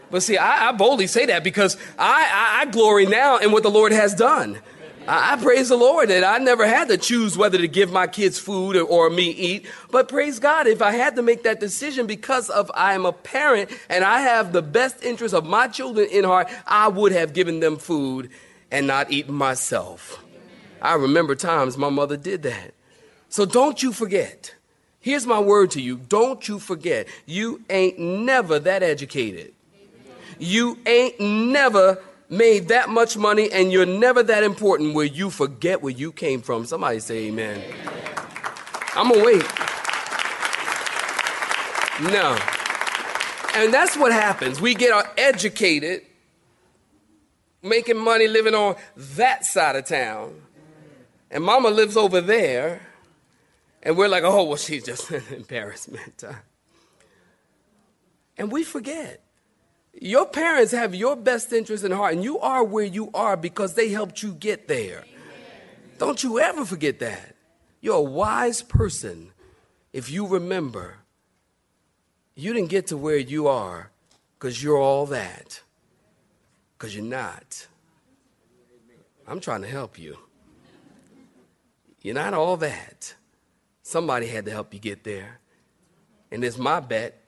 But 0.09 0.23
see, 0.23 0.37
I, 0.37 0.69
I 0.69 0.71
boldly 0.71 1.05
say 1.05 1.27
that 1.27 1.43
because 1.43 1.77
I, 1.99 2.29
I, 2.31 2.61
I 2.61 2.65
glory 2.71 3.05
now 3.05 3.37
in 3.37 3.51
what 3.51 3.61
the 3.61 3.69
Lord 3.69 3.91
has 3.91 4.15
done. 4.15 4.59
I, 5.07 5.33
I 5.33 5.35
praise 5.41 5.69
the 5.69 5.75
Lord 5.75 6.09
that 6.09 6.23
I 6.23 6.37
never 6.37 6.65
had 6.65 6.87
to 6.87 6.97
choose 6.97 7.37
whether 7.37 7.57
to 7.57 7.67
give 7.67 7.91
my 7.91 8.07
kids 8.07 8.39
food 8.39 8.75
or, 8.75 8.83
or 8.83 9.09
me 9.09 9.29
eat. 9.31 9.65
But 9.91 10.07
praise 10.07 10.39
God, 10.39 10.67
if 10.67 10.81
I 10.81 10.91
had 10.91 11.15
to 11.17 11.21
make 11.21 11.43
that 11.43 11.59
decision 11.59 12.07
because 12.07 12.49
of 12.49 12.71
I 12.73 12.93
am 12.93 13.05
a 13.05 13.11
parent 13.11 13.69
and 13.89 14.03
I 14.03 14.21
have 14.21 14.53
the 14.53 14.61
best 14.61 15.03
interest 15.03 15.33
of 15.33 15.45
my 15.45 15.67
children 15.67 16.07
in 16.09 16.23
heart, 16.23 16.49
I 16.65 16.87
would 16.87 17.11
have 17.11 17.33
given 17.33 17.59
them 17.59 17.77
food 17.77 18.29
and 18.71 18.87
not 18.87 19.11
eaten 19.11 19.33
myself. 19.33 20.23
I 20.81 20.95
remember 20.95 21.35
times 21.35 21.77
my 21.77 21.89
mother 21.89 22.17
did 22.17 22.43
that. 22.43 22.73
So 23.29 23.45
don't 23.45 23.81
you 23.81 23.93
forget. 23.93 24.53
Here's 24.99 25.27
my 25.27 25.39
word 25.39 25.71
to 25.71 25.81
you. 25.81 25.97
Don't 25.97 26.47
you 26.47 26.59
forget. 26.59 27.07
You 27.25 27.61
ain't 27.69 27.99
never 27.99 28.59
that 28.59 28.83
educated. 28.83 29.53
You 30.39 30.77
ain't 30.85 31.19
never 31.19 32.01
made 32.29 32.69
that 32.69 32.89
much 32.89 33.17
money 33.17 33.51
and 33.51 33.71
you're 33.71 33.85
never 33.85 34.23
that 34.23 34.43
important 34.43 34.95
where 34.95 35.05
you 35.05 35.29
forget 35.29 35.81
where 35.81 35.93
you 35.93 36.11
came 36.11 36.41
from. 36.41 36.65
Somebody 36.65 36.99
say 36.99 37.27
amen. 37.27 37.61
I'm 38.95 39.09
gonna 39.09 39.23
wait. 39.23 39.43
No. 42.11 42.37
And 43.55 43.73
that's 43.73 43.95
what 43.95 44.11
happens. 44.11 44.59
We 44.59 44.73
get 44.73 45.13
educated, 45.17 46.01
making 47.61 47.97
money 47.97 48.27
living 48.27 48.55
on 48.55 48.75
that 48.95 49.45
side 49.45 49.75
of 49.75 49.85
town. 49.85 50.41
And 51.29 51.43
mama 51.43 51.69
lives 51.69 51.97
over 51.97 52.21
there. 52.21 52.81
And 53.81 53.97
we're 53.97 54.07
like, 54.07 54.23
oh, 54.23 54.43
well, 54.43 54.57
she's 54.57 54.83
just 54.83 55.09
an 55.11 55.23
embarrassment. 55.31 56.23
And 58.37 58.51
we 58.51 58.63
forget. 58.63 59.22
Your 59.93 60.25
parents 60.25 60.71
have 60.71 60.95
your 60.95 61.15
best 61.15 61.53
interest 61.53 61.83
in 61.83 61.91
heart, 61.91 62.13
and 62.13 62.23
you 62.23 62.39
are 62.39 62.63
where 62.63 62.85
you 62.85 63.09
are 63.13 63.37
because 63.37 63.75
they 63.75 63.89
helped 63.89 64.21
you 64.23 64.33
get 64.33 64.67
there. 64.67 65.05
Don't 65.97 66.21
you 66.23 66.39
ever 66.39 66.65
forget 66.65 66.99
that. 66.99 67.35
You're 67.79 67.97
a 67.97 68.01
wise 68.01 68.61
person 68.61 69.31
if 69.91 70.09
you 70.09 70.27
remember 70.27 70.97
you 72.35 72.53
didn't 72.53 72.69
get 72.69 72.87
to 72.87 72.97
where 72.97 73.17
you 73.17 73.47
are 73.47 73.91
because 74.33 74.61
you're 74.63 74.77
all 74.77 75.05
that. 75.07 75.61
Because 76.77 76.95
you're 76.95 77.05
not. 77.05 77.67
I'm 79.27 79.39
trying 79.39 79.61
to 79.61 79.67
help 79.67 79.99
you. 79.99 80.17
You're 82.01 82.15
not 82.15 82.33
all 82.33 82.57
that. 82.57 83.13
Somebody 83.83 84.27
had 84.27 84.45
to 84.45 84.51
help 84.51 84.73
you 84.73 84.79
get 84.79 85.03
there. 85.03 85.39
and 86.31 86.43
it's 86.43 86.57
my 86.57 86.79
bet, 86.79 87.22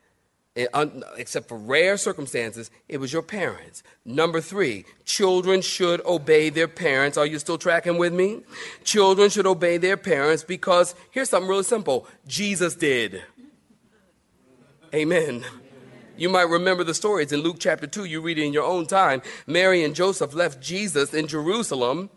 un- 0.74 1.04
except 1.18 1.50
for 1.50 1.58
rare 1.58 1.98
circumstances, 1.98 2.72
it 2.88 2.98
was 2.98 3.12
your 3.12 3.22
parents. 3.22 3.84
Number 4.06 4.40
three, 4.40 4.86
children 5.04 5.62
should 5.62 6.04
obey 6.06 6.50
their 6.50 6.68
parents. 6.68 7.18
Are 7.18 7.26
you 7.26 7.40
still 7.40 7.58
tracking 7.58 7.98
with 7.98 8.14
me? 8.14 8.42
Children 8.84 9.30
should 9.30 9.46
obey 9.46 9.78
their 9.78 9.98
parents 9.98 10.44
because 10.44 10.96
here's 11.12 11.30
something 11.30 11.50
really 11.50 11.64
simple 11.64 12.08
Jesus 12.28 12.76
did. 12.76 13.22
Amen. 14.94 15.44
You 16.18 16.30
might 16.30 16.48
remember 16.48 16.86
the 16.86 16.94
story. 16.94 17.24
It's 17.24 17.34
in 17.34 17.42
Luke 17.42 17.58
chapter 17.60 17.88
2. 17.88 18.06
You 18.06 18.22
read 18.22 18.38
it 18.38 18.46
in 18.46 18.54
your 18.54 18.64
own 18.64 18.86
time. 18.86 19.22
Mary 19.46 19.84
and 19.84 19.94
Joseph 19.94 20.34
left 20.34 20.62
Jesus 20.62 21.14
in 21.14 21.28
Jerusalem, 21.28 22.10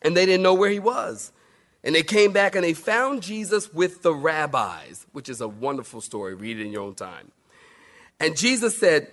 and 0.00 0.16
they 0.16 0.24
didn't 0.24 0.42
know 0.42 0.54
where 0.54 0.70
he 0.70 0.78
was. 0.78 1.32
And 1.84 1.94
they 1.94 2.02
came 2.02 2.32
back 2.32 2.54
and 2.54 2.64
they 2.64 2.72
found 2.72 3.22
Jesus 3.22 3.72
with 3.72 4.02
the 4.02 4.14
rabbis, 4.14 5.06
which 5.12 5.28
is 5.28 5.42
a 5.42 5.48
wonderful 5.48 6.00
story. 6.00 6.34
Read 6.34 6.58
it 6.58 6.64
in 6.64 6.72
your 6.72 6.82
own 6.82 6.94
time. 6.94 7.30
And 8.20 8.36
Jesus 8.36 8.76
said, 8.76 9.08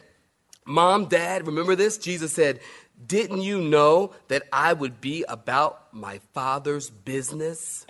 Mom, 0.66 1.06
Dad, 1.06 1.46
remember 1.46 1.76
this? 1.76 1.98
Jesus 1.98 2.34
said, 2.34 2.60
Didn't 3.06 3.42
you 3.42 3.62
know 3.62 4.14
that 4.30 4.44
I 4.52 4.74
would 4.74 5.00
be 5.00 5.24
about 5.28 5.94
my 5.94 6.20
Father's 6.34 6.90
business? 6.90 7.86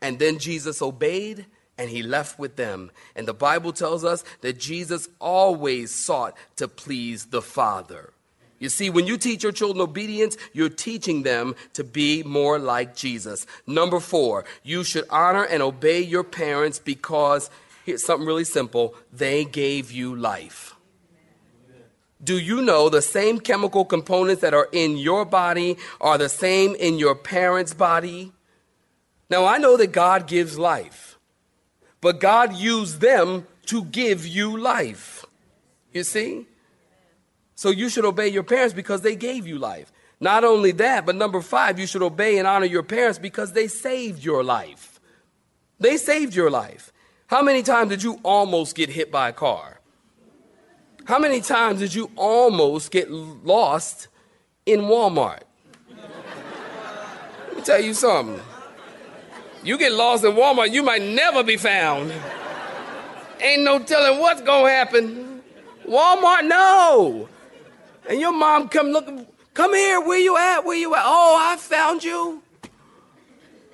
And 0.00 0.18
then 0.18 0.38
Jesus 0.38 0.80
obeyed 0.80 1.46
and 1.76 1.90
he 1.90 2.02
left 2.02 2.38
with 2.38 2.56
them. 2.56 2.90
And 3.14 3.26
the 3.28 3.34
Bible 3.34 3.72
tells 3.72 4.04
us 4.04 4.24
that 4.40 4.58
Jesus 4.58 5.08
always 5.20 5.94
sought 5.94 6.36
to 6.56 6.66
please 6.66 7.26
the 7.26 7.42
Father. 7.42 8.12
You 8.58 8.68
see, 8.68 8.90
when 8.90 9.06
you 9.06 9.16
teach 9.16 9.44
your 9.44 9.52
children 9.52 9.80
obedience, 9.80 10.36
you're 10.52 10.68
teaching 10.68 11.22
them 11.22 11.54
to 11.74 11.84
be 11.84 12.24
more 12.24 12.58
like 12.58 12.96
Jesus. 12.96 13.46
Number 13.66 14.00
four, 14.00 14.44
you 14.64 14.82
should 14.82 15.04
honor 15.10 15.44
and 15.44 15.62
obey 15.62 16.00
your 16.00 16.24
parents 16.24 16.80
because 16.80 17.50
here's 17.88 18.04
something 18.04 18.26
really 18.26 18.44
simple 18.44 18.94
they 19.10 19.46
gave 19.46 19.90
you 19.90 20.14
life. 20.14 20.74
Do 22.22 22.38
you 22.38 22.60
know 22.60 22.90
the 22.90 23.00
same 23.00 23.40
chemical 23.40 23.86
components 23.86 24.42
that 24.42 24.52
are 24.52 24.68
in 24.72 24.98
your 24.98 25.24
body 25.24 25.78
are 25.98 26.18
the 26.18 26.28
same 26.28 26.74
in 26.74 26.98
your 26.98 27.14
parents' 27.14 27.72
body? 27.72 28.32
Now, 29.30 29.46
I 29.46 29.56
know 29.56 29.78
that 29.78 29.92
God 29.92 30.26
gives 30.26 30.58
life, 30.58 31.18
but 32.02 32.20
God 32.20 32.54
used 32.54 33.00
them 33.00 33.46
to 33.66 33.84
give 33.84 34.26
you 34.26 34.58
life. 34.58 35.24
You 35.94 36.04
see? 36.04 36.46
So 37.54 37.70
you 37.70 37.88
should 37.88 38.04
obey 38.04 38.28
your 38.28 38.42
parents 38.42 38.74
because 38.74 39.00
they 39.00 39.16
gave 39.16 39.46
you 39.46 39.58
life. 39.58 39.90
Not 40.20 40.44
only 40.44 40.72
that, 40.72 41.06
but 41.06 41.16
number 41.16 41.40
five, 41.40 41.78
you 41.78 41.86
should 41.86 42.02
obey 42.02 42.36
and 42.36 42.46
honor 42.46 42.66
your 42.66 42.82
parents 42.82 43.18
because 43.18 43.54
they 43.54 43.66
saved 43.66 44.22
your 44.22 44.44
life. 44.44 45.00
They 45.80 45.96
saved 45.96 46.34
your 46.34 46.50
life. 46.50 46.92
How 47.28 47.42
many 47.42 47.62
times 47.62 47.90
did 47.90 48.02
you 48.02 48.18
almost 48.22 48.74
get 48.74 48.88
hit 48.88 49.12
by 49.12 49.28
a 49.28 49.32
car? 49.34 49.80
How 51.04 51.18
many 51.18 51.42
times 51.42 51.80
did 51.80 51.94
you 51.94 52.10
almost 52.16 52.90
get 52.90 53.10
lost 53.10 54.08
in 54.64 54.80
Walmart? 54.80 55.42
Let 55.90 57.56
me 57.56 57.62
tell 57.62 57.82
you 57.82 57.92
something. 57.92 58.40
You 59.62 59.76
get 59.76 59.92
lost 59.92 60.24
in 60.24 60.32
Walmart, 60.32 60.72
you 60.72 60.82
might 60.82 61.02
never 61.02 61.42
be 61.42 61.58
found. 61.58 62.14
Ain't 63.42 63.62
no 63.62 63.78
telling 63.78 64.20
what's 64.20 64.40
gonna 64.40 64.70
happen. 64.70 65.42
Walmart, 65.86 66.48
no. 66.48 67.28
And 68.08 68.18
your 68.20 68.32
mom 68.32 68.70
come 68.70 68.88
look, 68.88 69.06
come 69.52 69.74
here, 69.74 70.00
where 70.00 70.18
you 70.18 70.34
at? 70.38 70.64
Where 70.64 70.78
you 70.78 70.94
at? 70.94 71.02
Oh, 71.04 71.36
I 71.38 71.56
found 71.56 72.02
you. 72.02 72.42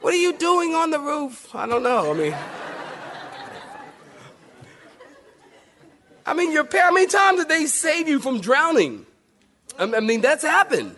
What 0.01 0.13
are 0.13 0.19
you 0.19 0.33
doing 0.33 0.75
on 0.75 0.91
the 0.91 0.99
roof? 0.99 1.55
I 1.55 1.67
don't 1.67 1.85
know. 1.85 2.11
I 2.13 2.15
mean, 2.15 2.35
I 6.27 6.35
mean, 6.35 6.53
your 6.53 6.65
parents, 6.65 6.89
how 6.89 6.95
many 6.95 7.07
times 7.07 7.39
did 7.41 7.49
they 7.49 7.67
save 7.67 8.09
you 8.09 8.19
from 8.19 8.41
drowning? 8.41 9.07
I 9.79 9.87
mean, 10.01 10.21
that's 10.21 10.43
happened. 10.43 10.97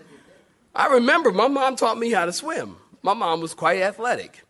I 0.74 0.88
remember 0.88 1.32
my 1.32 1.48
mom 1.48 1.76
taught 1.76 1.98
me 1.98 2.10
how 2.10 2.26
to 2.26 2.32
swim. 2.32 2.76
My 3.02 3.14
mom 3.14 3.40
was 3.40 3.54
quite 3.54 3.80
athletic, 3.80 4.44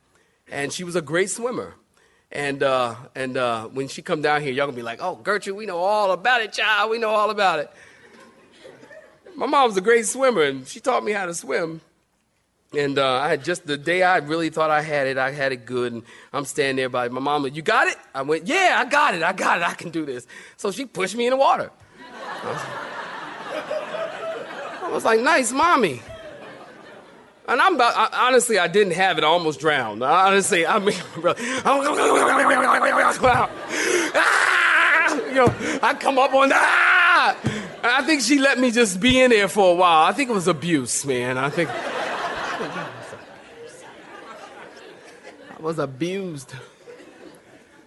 and 0.51 0.73
she 0.73 0.83
was 0.83 0.97
a 0.97 1.03
great 1.03 1.31
swimmer. 1.31 1.75
And 2.33 2.63
uh, 2.63 2.97
and 3.15 3.37
uh, 3.37 3.69
when 3.69 3.87
she 3.87 4.03
come 4.03 4.21
down 4.23 4.43
here, 4.43 4.53
y'all 4.53 4.67
gonna 4.67 4.77
be 4.77 4.83
like, 4.83 4.99
"Oh, 5.01 5.15
Gertrude, 5.15 5.57
we 5.57 5.67
know 5.67 5.79
all 5.79 6.11
about 6.11 6.41
it, 6.41 6.53
child. 6.53 6.91
We 6.91 6.99
know 6.99 7.11
all 7.11 7.31
about 7.31 7.61
it." 7.61 7.71
My 9.37 9.47
mom 9.47 9.69
was 9.69 9.77
a 9.77 9.83
great 9.83 10.07
swimmer, 10.07 10.43
and 10.43 10.67
she 10.67 10.81
taught 10.81 11.05
me 11.05 11.13
how 11.13 11.27
to 11.27 11.35
swim. 11.35 11.81
And 12.75 12.99
uh, 12.99 13.21
I 13.21 13.29
had 13.29 13.45
just 13.45 13.67
the 13.67 13.77
day 13.77 14.03
I 14.03 14.19
really 14.19 14.51
thought 14.51 14.71
I 14.71 14.83
had 14.83 15.07
it, 15.07 15.19
I 15.19 15.31
had 15.31 15.53
it 15.53 15.65
good. 15.67 15.93
And 15.93 16.03
I'm 16.33 16.45
standing 16.45 16.77
there 16.77 16.89
by 16.89 17.09
my 17.09 17.21
mom. 17.21 17.47
You 17.47 17.63
got 17.63 17.87
it? 17.89 17.97
I 18.15 18.23
went, 18.23 18.47
yeah, 18.47 18.77
I 18.79 18.85
got 18.89 19.15
it. 19.15 19.23
I 19.23 19.33
got 19.33 19.59
it. 19.59 19.65
I 19.65 19.75
can 19.75 19.91
do 19.91 20.05
this. 20.05 20.27
So 20.57 20.73
she 20.73 20.85
pushed 20.85 21.17
me 21.17 21.27
in 21.27 21.31
the 21.31 21.37
water. 21.37 21.71
I 22.43 22.51
was, 22.51 22.61
I 24.83 24.91
was 24.91 25.05
like, 25.05 25.21
nice, 25.21 25.53
mommy. 25.53 26.03
And 27.49 27.61
I'm 27.61 27.77
about, 27.77 27.95
I, 27.97 28.27
honestly, 28.27 28.59
I 28.59 28.67
didn't 28.67 28.95
have 28.95 29.19
it. 29.19 29.25
I 29.25 29.29
almost 29.29 29.61
drowned. 29.61 30.03
Honestly, 30.03 30.67
I 30.67 30.81
mean, 30.81 30.97
ah, 34.15 35.15
you 35.29 35.35
know, 35.35 35.55
I 35.83 35.95
come 35.95 36.19
up 36.19 36.35
on, 36.35 36.51
ah! 36.53 37.37
I 37.85 38.03
think 38.05 38.23
she 38.23 38.41
let 38.41 38.59
me 38.59 38.73
just 38.73 38.99
be 38.99 39.21
in 39.21 39.31
there 39.31 39.47
for 39.47 39.71
a 39.71 39.75
while. 39.75 40.07
I 40.07 40.13
think 40.13 40.29
it 40.29 40.33
was 40.33 40.49
abuse, 40.49 41.07
man. 41.07 41.39
I 41.39 41.51
think. 41.51 41.71
I 45.57 45.63
was 45.63 45.79
abused. 45.79 46.53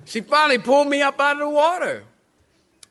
She 0.05 0.21
finally 0.21 0.57
pulled 0.57 0.87
me 0.87 1.03
up 1.03 1.19
out 1.19 1.33
of 1.33 1.39
the 1.39 1.49
water. 1.49 2.03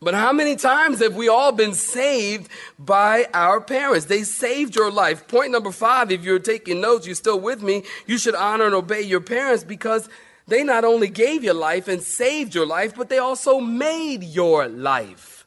But 0.01 0.15
how 0.15 0.33
many 0.33 0.55
times 0.55 1.01
have 1.01 1.17
we 1.17 1.27
all 1.27 1.51
been 1.51 1.75
saved 1.75 2.49
by 2.79 3.27
our 3.35 3.61
parents? 3.61 4.07
They 4.07 4.23
saved 4.23 4.77
your 4.77 4.93
life. 4.93 5.27
Point 5.27 5.51
number 5.51 5.73
five, 5.73 6.13
if 6.13 6.23
you're 6.23 6.39
taking 6.39 6.81
notes, 6.81 7.07
you're 7.07 7.17
still 7.17 7.41
with 7.41 7.61
me, 7.61 7.83
you 8.07 8.19
should 8.19 8.37
honor 8.37 8.67
and 8.67 8.75
obey 8.75 9.01
your 9.01 9.21
parents 9.21 9.65
because 9.65 10.09
they 10.47 10.63
not 10.63 10.85
only 10.85 11.09
gave 11.09 11.43
your 11.43 11.55
life 11.55 11.89
and 11.89 12.01
saved 12.01 12.55
your 12.55 12.67
life, 12.67 12.95
but 12.95 13.09
they 13.09 13.19
also 13.19 13.59
made 13.59 14.23
your 14.23 14.69
life. 14.69 15.45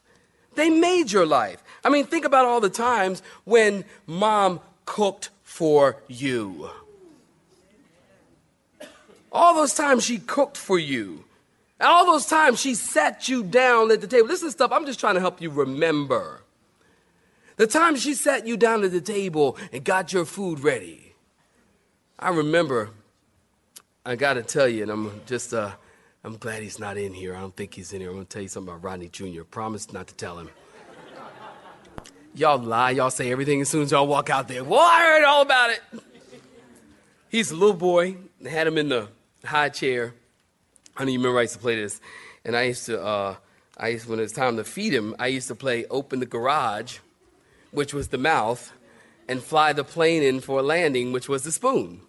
They 0.54 0.68
made 0.68 1.10
your 1.10 1.24
life. 1.24 1.64
I 1.82 1.88
mean, 1.88 2.04
think 2.04 2.26
about 2.26 2.44
all 2.44 2.60
the 2.60 2.68
times 2.68 3.22
when 3.44 3.86
mom 4.06 4.60
cooked 4.84 5.30
for 5.42 5.96
you. 6.08 6.68
All 9.32 9.54
those 9.54 9.74
times 9.74 10.04
she 10.04 10.18
cooked 10.18 10.56
for 10.56 10.78
you. 10.78 11.24
And 11.80 11.88
all 11.88 12.06
those 12.06 12.26
times 12.26 12.60
she 12.60 12.74
sat 12.74 13.28
you 13.28 13.42
down 13.42 13.90
at 13.90 14.00
the 14.00 14.06
table. 14.06 14.28
This 14.28 14.42
is 14.42 14.52
stuff 14.52 14.70
I'm 14.70 14.86
just 14.86 15.00
trying 15.00 15.14
to 15.14 15.20
help 15.20 15.40
you 15.40 15.50
remember. 15.50 16.42
The 17.56 17.66
time 17.66 17.96
she 17.96 18.14
sat 18.14 18.46
you 18.46 18.56
down 18.56 18.84
at 18.84 18.92
the 18.92 19.00
table 19.00 19.56
and 19.72 19.84
got 19.84 20.12
your 20.12 20.24
food 20.24 20.60
ready. 20.60 21.14
I 22.18 22.28
remember, 22.28 22.90
I 24.06 24.16
got 24.16 24.34
to 24.34 24.42
tell 24.42 24.68
you, 24.68 24.82
and 24.82 24.90
I'm 24.90 25.20
just, 25.26 25.52
uh, 25.52 25.72
I'm 26.22 26.36
glad 26.36 26.62
he's 26.62 26.78
not 26.78 26.96
in 26.96 27.14
here. 27.14 27.34
I 27.34 27.40
don't 27.40 27.56
think 27.56 27.74
he's 27.74 27.92
in 27.92 28.00
here. 28.00 28.10
I'm 28.10 28.18
to 28.18 28.24
tell 28.24 28.42
you 28.42 28.48
something 28.48 28.72
about 28.72 28.84
Rodney 28.84 29.08
Jr. 29.08 29.42
Promise 29.42 29.92
not 29.92 30.06
to 30.06 30.14
tell 30.14 30.38
him. 30.38 30.50
Y'all 32.34 32.58
lie. 32.58 32.92
Y'all 32.92 33.10
say 33.10 33.30
everything 33.30 33.60
as 33.60 33.68
soon 33.68 33.82
as 33.82 33.90
y'all 33.90 34.06
walk 34.06 34.30
out 34.30 34.48
there. 34.48 34.64
Well, 34.64 34.80
I 34.80 35.02
heard 35.02 35.24
all 35.24 35.42
about 35.42 35.70
it. 35.70 35.80
He's 37.28 37.50
a 37.50 37.56
little 37.56 37.74
boy. 37.74 38.16
They 38.40 38.50
had 38.50 38.66
him 38.66 38.78
in 38.78 38.88
the 38.88 39.08
high 39.44 39.68
chair. 39.68 40.14
I 40.96 41.00
don't 41.00 41.08
even 41.08 41.20
remember 41.20 41.38
I 41.38 41.42
used 41.42 41.54
to 41.54 41.60
play 41.60 41.76
this. 41.76 42.00
And 42.44 42.56
I 42.56 42.62
used 42.62 42.86
to, 42.86 43.02
uh, 43.02 43.36
I 43.76 43.88
used 43.88 44.08
when 44.08 44.18
it 44.18 44.22
was 44.22 44.32
time 44.32 44.56
to 44.56 44.64
feed 44.64 44.92
him, 44.92 45.14
I 45.18 45.28
used 45.28 45.48
to 45.48 45.54
play 45.54 45.86
Open 45.86 46.20
the 46.20 46.26
Garage, 46.26 46.98
which 47.70 47.94
was 47.94 48.08
the 48.08 48.18
mouth, 48.18 48.72
and 49.28 49.42
Fly 49.42 49.72
the 49.72 49.84
Plane 49.84 50.22
in 50.22 50.40
for 50.40 50.60
a 50.60 50.62
landing, 50.62 51.12
which 51.12 51.28
was 51.28 51.44
the 51.44 51.52
spoon. 51.52 52.00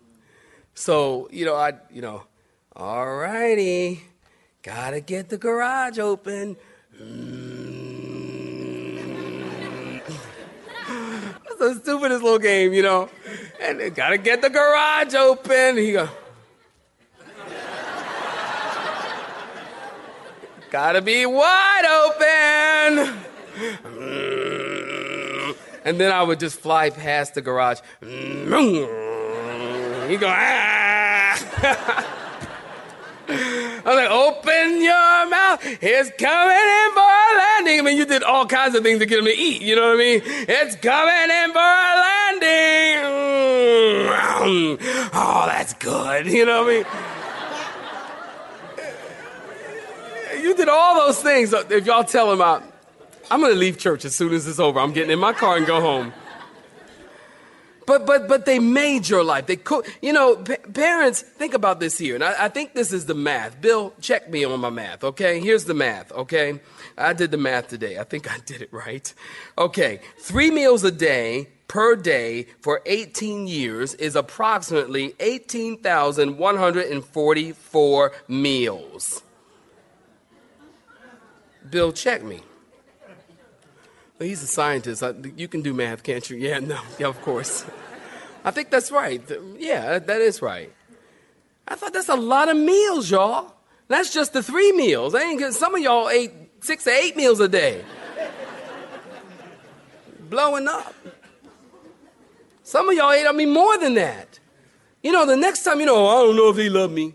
So, 0.76 1.30
you 1.32 1.46
know, 1.46 1.56
I, 1.56 1.74
you 1.92 2.02
know, 2.02 2.24
all 2.76 3.16
righty, 3.16 4.04
gotta 4.64 5.00
get 5.00 5.30
the 5.30 5.38
garage 5.38 6.00
open. 6.00 6.58
That's 11.44 11.60
the 11.60 11.80
stupidest 11.82 12.24
little 12.24 12.40
game, 12.40 12.74
you 12.74 12.82
know. 12.82 13.10
And 13.62 13.94
gotta 13.94 14.18
get 14.18 14.42
the 14.42 14.50
garage 14.50 15.14
open. 15.14 15.78
He 15.78 15.92
go, 15.94 16.10
gotta 20.74 21.02
be 21.04 21.24
wide 21.24 21.86
open. 21.86 23.14
And 25.86 26.00
then 26.00 26.12
I 26.12 26.24
would 26.24 26.40
just 26.40 26.60
fly 26.60 26.90
past 26.90 27.36
the 27.36 27.44
garage. 27.44 27.80
You 28.02 28.88
go, 30.18 30.28
ah. 30.28 32.10
I 33.30 33.82
was 33.86 33.96
like, 33.96 34.10
open 34.10 34.82
your 34.82 35.30
mouth. 35.30 35.60
It's 35.80 36.10
coming 36.18 36.58
in 36.58 36.92
for 36.94 37.02
a 37.02 37.38
landing. 37.38 37.80
I 37.80 37.84
mean, 37.84 37.98
you 37.98 38.06
did 38.06 38.24
all 38.24 38.48
kinds 38.48 38.74
of 38.74 38.82
things 38.82 38.98
to 38.98 39.06
get 39.06 39.20
him 39.20 39.26
to 39.26 39.32
eat. 39.32 39.62
You 39.62 39.76
know 39.76 39.90
what 39.90 39.94
I 39.94 39.98
mean? 39.98 40.24
It's 40.26 40.76
coming 40.78 41.30
in 41.30 41.54
for 41.54 41.60
a 41.60 41.96
landing. 42.04 42.98
Oh, 45.14 45.44
that's 45.46 45.76
good. 45.76 46.26
You 46.26 46.48
know 46.48 46.64
what 46.64 46.74
I 46.74 46.78
mean? 46.78 46.86
You 50.44 50.56
did 50.56 50.70
all 50.70 50.96
those 50.96 51.22
things. 51.22 51.54
Uh, 51.54 51.64
if 51.70 51.86
y'all 51.86 52.04
tell 52.04 52.32
him 52.32 52.42
out, 52.42 52.64
I'm 53.32 53.42
gonna 53.42 53.54
leave 53.54 53.78
church 53.78 54.06
as 54.06 54.16
soon 54.16 54.34
as 54.34 54.48
it's 54.48 54.60
over. 54.60 54.80
I'm 54.80 54.94
getting 54.94 55.12
in 55.12 55.20
my 55.20 55.34
car 55.34 55.58
and 55.58 55.66
go 55.66 55.82
home. 55.82 56.14
But 57.86 58.06
but 58.06 58.28
but 58.28 58.46
they 58.46 58.60
made 58.60 59.08
your 59.10 59.24
life. 59.24 59.48
They 59.48 59.56
cook. 59.56 59.88
You 60.02 60.12
know, 60.14 60.36
pa- 60.38 60.58
parents. 60.74 61.22
Think 61.22 61.54
about 61.54 61.80
this 61.80 61.98
here, 61.98 62.16
and 62.16 62.24
I, 62.24 62.46
I 62.46 62.50
think 62.50 62.74
this 62.74 62.92
is 62.94 63.08
the 63.08 63.14
math. 63.14 63.62
Bill, 63.62 63.94
check 64.00 64.30
me 64.30 64.44
on 64.44 64.60
my 64.60 64.70
math. 64.70 65.04
Okay, 65.04 65.40
here's 65.40 65.66
the 65.66 65.74
math. 65.74 66.12
Okay, 66.12 66.60
I 66.98 67.14
did 67.14 67.32
the 67.32 67.38
math 67.38 67.70
today. 67.70 67.98
I 68.00 68.04
think 68.04 68.32
I 68.32 68.38
did 68.46 68.62
it 68.62 68.72
right. 68.72 69.12
Okay, 69.58 70.02
three 70.18 70.52
meals 70.52 70.84
a 70.84 70.92
day 70.92 71.48
per 71.68 71.96
day 71.96 72.46
for 72.62 72.82
18 72.86 73.48
years 73.48 73.96
is 73.96 74.16
approximately 74.16 75.16
18,144 75.20 78.12
meals. 78.28 79.24
Bill, 81.70 81.92
check 81.92 82.24
me. 82.24 82.42
Well, 84.20 84.30
he's 84.30 84.44
a 84.44 84.48
scientist. 84.48 85.04
I, 85.04 85.14
you 85.36 85.48
can 85.48 85.62
do 85.62 85.74
math, 85.74 86.04
can't 86.04 86.28
you? 86.30 86.38
Yeah, 86.38 86.60
no, 86.74 86.80
yeah, 87.00 87.08
of 87.08 87.22
course. 87.22 87.66
I 88.46 88.52
think 88.52 88.70
that's 88.70 88.92
right. 88.92 89.22
Yeah, 89.58 90.00
that 90.00 90.22
is 90.22 90.42
right. 90.42 90.72
I 91.68 91.76
thought 91.76 91.94
that's 91.94 92.10
a 92.10 92.16
lot 92.16 92.50
of 92.50 92.58
meals, 92.58 93.10
y'all. 93.10 93.54
That's 93.88 94.14
just 94.14 94.34
the 94.34 94.44
three 94.44 94.72
meals. 94.72 95.16
I 95.16 95.22
ain't. 95.22 95.54
Some 95.54 95.76
of 95.76 95.82
y'all 95.82 96.10
ate 96.10 96.32
six 96.62 96.84
to 96.86 96.92
eight 96.92 97.16
meals 97.16 97.40
a 97.40 97.48
day. 97.48 97.84
Blowing 100.30 100.68
up. 100.68 100.94
Some 102.64 102.90
of 102.90 102.96
y'all 102.96 103.12
ate, 103.12 103.28
I 103.28 103.32
mean, 103.34 103.52
more 103.52 103.78
than 103.78 103.94
that. 103.96 104.40
You 105.04 105.12
know, 105.12 105.26
the 105.26 105.36
next 105.36 105.64
time, 105.64 105.80
you 105.80 105.86
know, 105.86 105.96
oh, 105.96 106.08
I 106.08 106.26
don't 106.26 106.36
know 106.36 106.50
if 106.50 106.58
he 106.58 106.70
loved 106.70 106.94
me. 106.94 107.14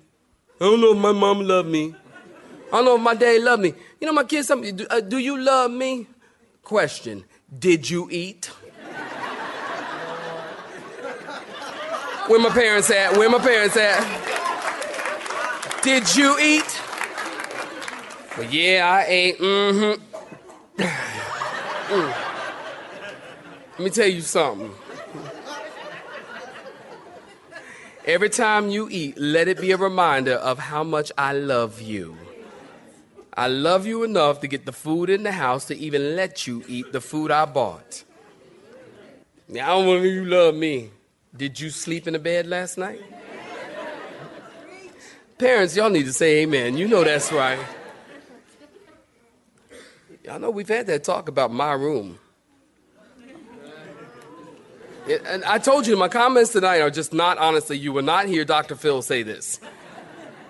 I 0.60 0.64
don't 0.64 0.80
know 0.80 0.92
if 0.92 0.98
my 0.98 1.12
mom 1.12 1.40
loved 1.40 1.68
me. 1.68 1.94
I 2.68 2.76
don't 2.76 2.84
know 2.84 2.96
if 2.96 3.02
my 3.02 3.14
dad 3.14 3.42
loved 3.42 3.62
me. 3.62 3.72
You 4.00 4.06
know, 4.06 4.12
my 4.12 4.24
kids, 4.24 4.48
tell 4.48 4.58
me, 4.58 4.72
do, 4.72 4.86
uh, 4.90 5.00
do 5.00 5.16
you 5.18 5.38
love 5.40 5.70
me? 5.70 6.06
Question, 6.62 7.24
did 7.58 7.88
you 7.88 8.08
eat? 8.10 8.50
Where 12.26 12.40
my 12.40 12.50
parents 12.50 12.90
at? 12.90 13.16
Where 13.16 13.30
my 13.30 13.38
parents 13.38 13.74
at? 13.78 14.04
Did 15.82 16.14
you 16.14 16.38
eat? 16.38 16.82
Well, 18.36 18.46
yeah, 18.50 18.86
I 18.86 19.06
ate. 19.08 19.38
Mm-hmm. 19.38 20.02
mm. 20.82 22.14
Let 23.78 23.80
me 23.80 23.88
tell 23.88 24.08
you 24.08 24.20
something. 24.20 24.70
Every 28.04 28.28
time 28.28 28.68
you 28.68 28.88
eat, 28.90 29.16
let 29.16 29.48
it 29.48 29.58
be 29.58 29.70
a 29.72 29.78
reminder 29.78 30.34
of 30.34 30.58
how 30.58 30.84
much 30.84 31.10
I 31.16 31.32
love 31.32 31.80
you. 31.80 32.18
I 33.38 33.46
love 33.46 33.86
you 33.86 34.02
enough 34.02 34.40
to 34.40 34.48
get 34.48 34.66
the 34.66 34.72
food 34.72 35.08
in 35.08 35.22
the 35.22 35.30
house 35.30 35.66
to 35.66 35.76
even 35.76 36.16
let 36.16 36.48
you 36.48 36.64
eat 36.66 36.90
the 36.90 37.00
food 37.00 37.30
I 37.30 37.44
bought. 37.44 38.02
Now, 39.48 39.64
I 39.64 39.78
don't 39.78 39.86
want 39.86 40.02
you 40.02 40.24
love 40.24 40.56
me. 40.56 40.90
Did 41.36 41.60
you 41.60 41.70
sleep 41.70 42.08
in 42.08 42.14
the 42.14 42.18
bed 42.18 42.48
last 42.48 42.76
night? 42.78 43.00
Parents, 45.38 45.76
y'all 45.76 45.88
need 45.88 46.06
to 46.06 46.12
say 46.12 46.38
amen. 46.38 46.76
You 46.76 46.88
know 46.88 47.04
that's 47.04 47.30
right. 47.30 47.60
Y'all 50.24 50.40
know 50.40 50.50
we've 50.50 50.66
had 50.66 50.88
that 50.88 51.04
talk 51.04 51.28
about 51.28 51.52
my 51.52 51.74
room. 51.74 52.18
And 55.28 55.44
I 55.44 55.58
told 55.58 55.86
you 55.86 55.96
my 55.96 56.08
comments 56.08 56.50
tonight 56.50 56.80
are 56.80 56.90
just 56.90 57.12
not 57.12 57.38
honestly. 57.38 57.78
You 57.78 57.92
will 57.92 58.02
not 58.02 58.26
hear 58.26 58.44
Dr. 58.44 58.74
Phil 58.74 59.00
say 59.00 59.22
this. 59.22 59.60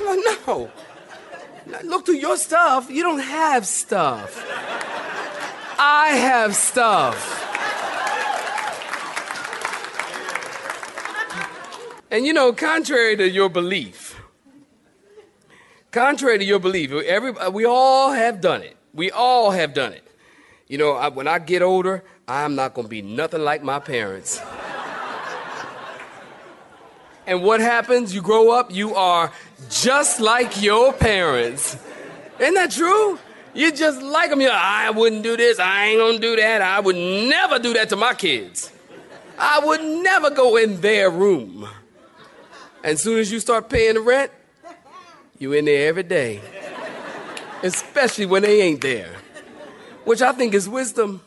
No. 0.00 0.70
Look 1.84 2.06
through 2.06 2.16
your 2.16 2.36
stuff. 2.36 2.90
You 2.90 3.02
don't 3.02 3.20
have 3.20 3.66
stuff. 3.66 4.44
I 5.78 6.08
have 6.10 6.54
stuff. 6.54 7.44
And 12.10 12.24
you 12.24 12.32
know, 12.32 12.52
contrary 12.52 13.16
to 13.16 13.28
your 13.28 13.48
belief, 13.48 14.20
contrary 15.90 16.38
to 16.38 16.44
your 16.44 16.60
belief, 16.60 16.92
every, 16.92 17.32
uh, 17.32 17.50
we 17.50 17.64
all 17.64 18.12
have 18.12 18.40
done 18.40 18.62
it. 18.62 18.76
We 18.94 19.10
all 19.10 19.50
have 19.50 19.74
done 19.74 19.92
it. 19.92 20.06
You 20.68 20.78
know, 20.78 20.92
I, 20.92 21.08
when 21.08 21.26
I 21.26 21.38
get 21.40 21.62
older, 21.62 22.04
I'm 22.28 22.54
not 22.54 22.74
going 22.74 22.86
to 22.86 22.88
be 22.88 23.02
nothing 23.02 23.42
like 23.42 23.62
my 23.62 23.80
parents. 23.80 24.40
And 27.26 27.42
what 27.42 27.60
happens? 27.60 28.14
You 28.14 28.22
grow 28.22 28.50
up, 28.50 28.72
you 28.72 28.94
are 28.94 29.32
just 29.68 30.20
like 30.20 30.62
your 30.62 30.92
parents. 30.92 31.76
Isn't 32.38 32.54
that 32.54 32.70
true? 32.70 33.18
You 33.54 33.72
just 33.72 34.02
like 34.02 34.30
them. 34.30 34.40
You're 34.40 34.50
like, 34.50 34.60
I 34.62 34.90
wouldn't 34.90 35.22
do 35.22 35.36
this. 35.36 35.58
I 35.58 35.86
ain't 35.86 35.98
gonna 35.98 36.18
do 36.18 36.36
that. 36.36 36.60
I 36.60 36.78
would 36.80 36.96
never 36.96 37.58
do 37.58 37.72
that 37.72 37.88
to 37.88 37.96
my 37.96 38.12
kids. 38.14 38.70
I 39.38 39.60
would 39.64 39.82
never 39.82 40.30
go 40.30 40.56
in 40.56 40.80
their 40.80 41.10
room. 41.10 41.68
And 42.84 42.92
as 42.92 43.02
soon 43.02 43.18
as 43.18 43.32
you 43.32 43.40
start 43.40 43.68
paying 43.68 43.94
the 43.94 44.00
rent, 44.00 44.30
you 45.38 45.52
in 45.52 45.64
there 45.64 45.88
every 45.88 46.02
day. 46.02 46.40
Especially 47.62 48.26
when 48.26 48.42
they 48.42 48.60
ain't 48.62 48.82
there. 48.82 49.16
Which 50.04 50.22
I 50.22 50.32
think 50.32 50.54
is 50.54 50.68
wisdom. 50.68 51.22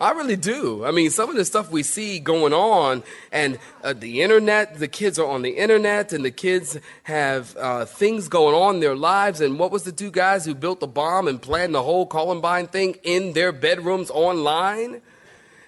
I 0.00 0.12
really 0.12 0.36
do. 0.36 0.82
I 0.86 0.92
mean, 0.92 1.10
some 1.10 1.28
of 1.28 1.36
the 1.36 1.44
stuff 1.44 1.70
we 1.70 1.82
see 1.82 2.20
going 2.20 2.54
on, 2.54 3.02
and 3.30 3.58
uh, 3.84 3.92
the 3.92 4.22
internet, 4.22 4.78
the 4.78 4.88
kids 4.88 5.18
are 5.18 5.26
on 5.26 5.42
the 5.42 5.50
internet, 5.50 6.14
and 6.14 6.24
the 6.24 6.30
kids 6.30 6.78
have 7.02 7.54
uh, 7.58 7.84
things 7.84 8.26
going 8.28 8.54
on 8.54 8.76
in 8.76 8.80
their 8.80 8.96
lives. 8.96 9.42
And 9.42 9.58
what 9.58 9.70
was 9.70 9.82
the 9.82 9.92
two 9.92 10.10
guys 10.10 10.46
who 10.46 10.54
built 10.54 10.80
the 10.80 10.86
bomb 10.86 11.28
and 11.28 11.40
planned 11.40 11.74
the 11.74 11.82
whole 11.82 12.06
Columbine 12.06 12.66
thing 12.66 12.96
in 13.02 13.34
their 13.34 13.52
bedrooms 13.52 14.10
online? 14.10 15.02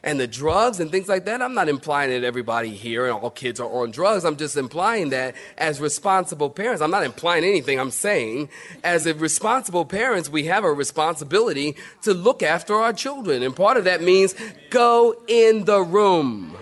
And 0.04 0.18
the 0.18 0.26
drugs 0.26 0.80
and 0.80 0.90
things 0.90 1.08
like 1.08 1.24
that. 1.26 1.40
I'm 1.40 1.54
not 1.54 1.68
implying 1.68 2.10
that 2.10 2.26
everybody 2.26 2.70
here 2.70 3.06
and 3.06 3.14
all 3.14 3.30
kids 3.30 3.60
are 3.60 3.68
on 3.68 3.90
drugs. 3.90 4.24
I'm 4.24 4.36
just 4.36 4.56
implying 4.56 5.10
that 5.10 5.34
as 5.58 5.80
responsible 5.80 6.50
parents, 6.50 6.82
I'm 6.82 6.90
not 6.90 7.04
implying 7.04 7.44
anything. 7.44 7.78
I'm 7.78 7.90
saying 7.90 8.48
as 8.82 9.06
responsible 9.06 9.84
parents, 9.84 10.28
we 10.28 10.44
have 10.44 10.64
a 10.64 10.72
responsibility 10.72 11.76
to 12.02 12.14
look 12.14 12.42
after 12.42 12.74
our 12.74 12.92
children. 12.92 13.42
And 13.42 13.54
part 13.54 13.76
of 13.76 13.84
that 13.84 14.02
means 14.02 14.34
go 14.70 15.16
in 15.28 15.64
the 15.64 15.82
room. 15.82 16.56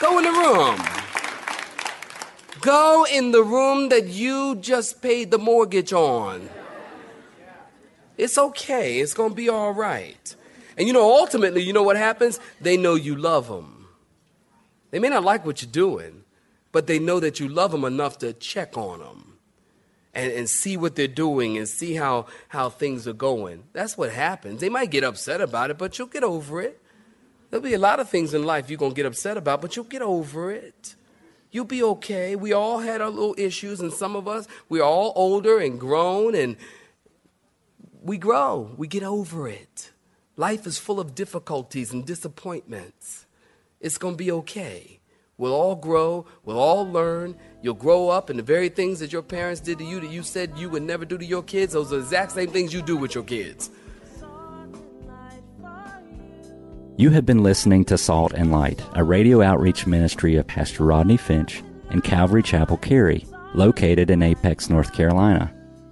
Go 0.00 0.18
in 0.18 0.24
the 0.24 0.30
room. 0.30 0.76
Go 2.60 3.06
in 3.10 3.30
the 3.32 3.42
room 3.42 3.88
that 3.88 4.08
you 4.08 4.56
just 4.56 5.00
paid 5.00 5.30
the 5.30 5.38
mortgage 5.38 5.92
on. 5.92 6.48
It's 8.16 8.38
okay. 8.38 9.00
It's 9.00 9.14
going 9.14 9.30
to 9.30 9.36
be 9.36 9.48
all 9.48 9.72
right. 9.72 10.34
And 10.76 10.86
you 10.86 10.92
know, 10.92 11.16
ultimately, 11.16 11.62
you 11.62 11.72
know 11.72 11.82
what 11.82 11.96
happens? 11.96 12.38
They 12.60 12.76
know 12.76 12.94
you 12.94 13.16
love 13.16 13.48
them. 13.48 13.88
They 14.90 14.98
may 14.98 15.08
not 15.08 15.24
like 15.24 15.44
what 15.44 15.62
you're 15.62 15.70
doing, 15.70 16.24
but 16.72 16.86
they 16.86 16.98
know 16.98 17.20
that 17.20 17.40
you 17.40 17.48
love 17.48 17.72
them 17.72 17.84
enough 17.84 18.18
to 18.18 18.32
check 18.32 18.76
on 18.76 19.00
them 19.00 19.38
and, 20.14 20.32
and 20.32 20.48
see 20.48 20.76
what 20.76 20.96
they're 20.96 21.08
doing 21.08 21.58
and 21.58 21.68
see 21.68 21.94
how, 21.94 22.26
how 22.48 22.70
things 22.70 23.06
are 23.06 23.12
going. 23.12 23.64
That's 23.72 23.98
what 23.98 24.12
happens. 24.12 24.60
They 24.60 24.68
might 24.68 24.90
get 24.90 25.04
upset 25.04 25.40
about 25.40 25.70
it, 25.70 25.78
but 25.78 25.98
you'll 25.98 26.08
get 26.08 26.24
over 26.24 26.60
it. 26.60 26.80
There'll 27.50 27.62
be 27.62 27.74
a 27.74 27.78
lot 27.78 28.00
of 28.00 28.08
things 28.08 28.34
in 28.34 28.44
life 28.44 28.68
you're 28.68 28.78
going 28.78 28.92
to 28.92 28.96
get 28.96 29.06
upset 29.06 29.36
about, 29.36 29.60
but 29.60 29.76
you'll 29.76 29.84
get 29.84 30.02
over 30.02 30.50
it. 30.50 30.94
You'll 31.50 31.64
be 31.64 31.82
okay. 31.82 32.34
We 32.34 32.52
all 32.52 32.80
had 32.80 33.00
our 33.00 33.10
little 33.10 33.34
issues, 33.38 33.80
and 33.80 33.92
some 33.92 34.16
of 34.16 34.26
us, 34.26 34.48
we're 34.68 34.82
all 34.82 35.12
older 35.14 35.58
and 35.58 35.78
grown, 35.78 36.34
and 36.34 36.56
we 38.06 38.18
grow, 38.18 38.70
we 38.76 38.86
get 38.86 39.02
over 39.02 39.48
it. 39.48 39.90
Life 40.36 40.66
is 40.66 40.78
full 40.78 41.00
of 41.00 41.14
difficulties 41.14 41.92
and 41.92 42.06
disappointments. 42.06 43.26
It's 43.80 43.98
going 43.98 44.14
to 44.14 44.18
be 44.18 44.30
okay. 44.30 45.00
We'll 45.38 45.52
all 45.52 45.74
grow, 45.74 46.26
we'll 46.44 46.58
all 46.58 46.88
learn. 46.88 47.36
You'll 47.62 47.74
grow 47.74 48.08
up, 48.08 48.30
and 48.30 48.38
the 48.38 48.44
very 48.44 48.68
things 48.68 49.00
that 49.00 49.12
your 49.12 49.22
parents 49.22 49.60
did 49.60 49.78
to 49.78 49.84
you 49.84 50.00
that 50.00 50.10
you 50.10 50.22
said 50.22 50.56
you 50.56 50.70
would 50.70 50.84
never 50.84 51.04
do 51.04 51.18
to 51.18 51.24
your 51.24 51.42
kids, 51.42 51.72
those 51.72 51.92
are 51.92 51.96
the 51.96 52.02
exact 52.02 52.32
same 52.32 52.48
things 52.48 52.72
you 52.72 52.80
do 52.80 52.96
with 52.96 53.14
your 53.14 53.24
kids. 53.24 53.70
You 56.96 57.10
have 57.10 57.26
been 57.26 57.42
listening 57.42 57.84
to 57.86 57.98
Salt 57.98 58.32
and 58.32 58.52
Light, 58.52 58.82
a 58.94 59.04
radio 59.04 59.42
outreach 59.42 59.86
ministry 59.86 60.36
of 60.36 60.46
Pastor 60.46 60.84
Rodney 60.84 61.18
Finch 61.18 61.62
and 61.90 62.02
Calvary 62.02 62.42
Chapel 62.42 62.78
Cary, 62.78 63.26
located 63.54 64.10
in 64.10 64.22
Apex, 64.22 64.70
North 64.70 64.94
Carolina. 64.94 65.52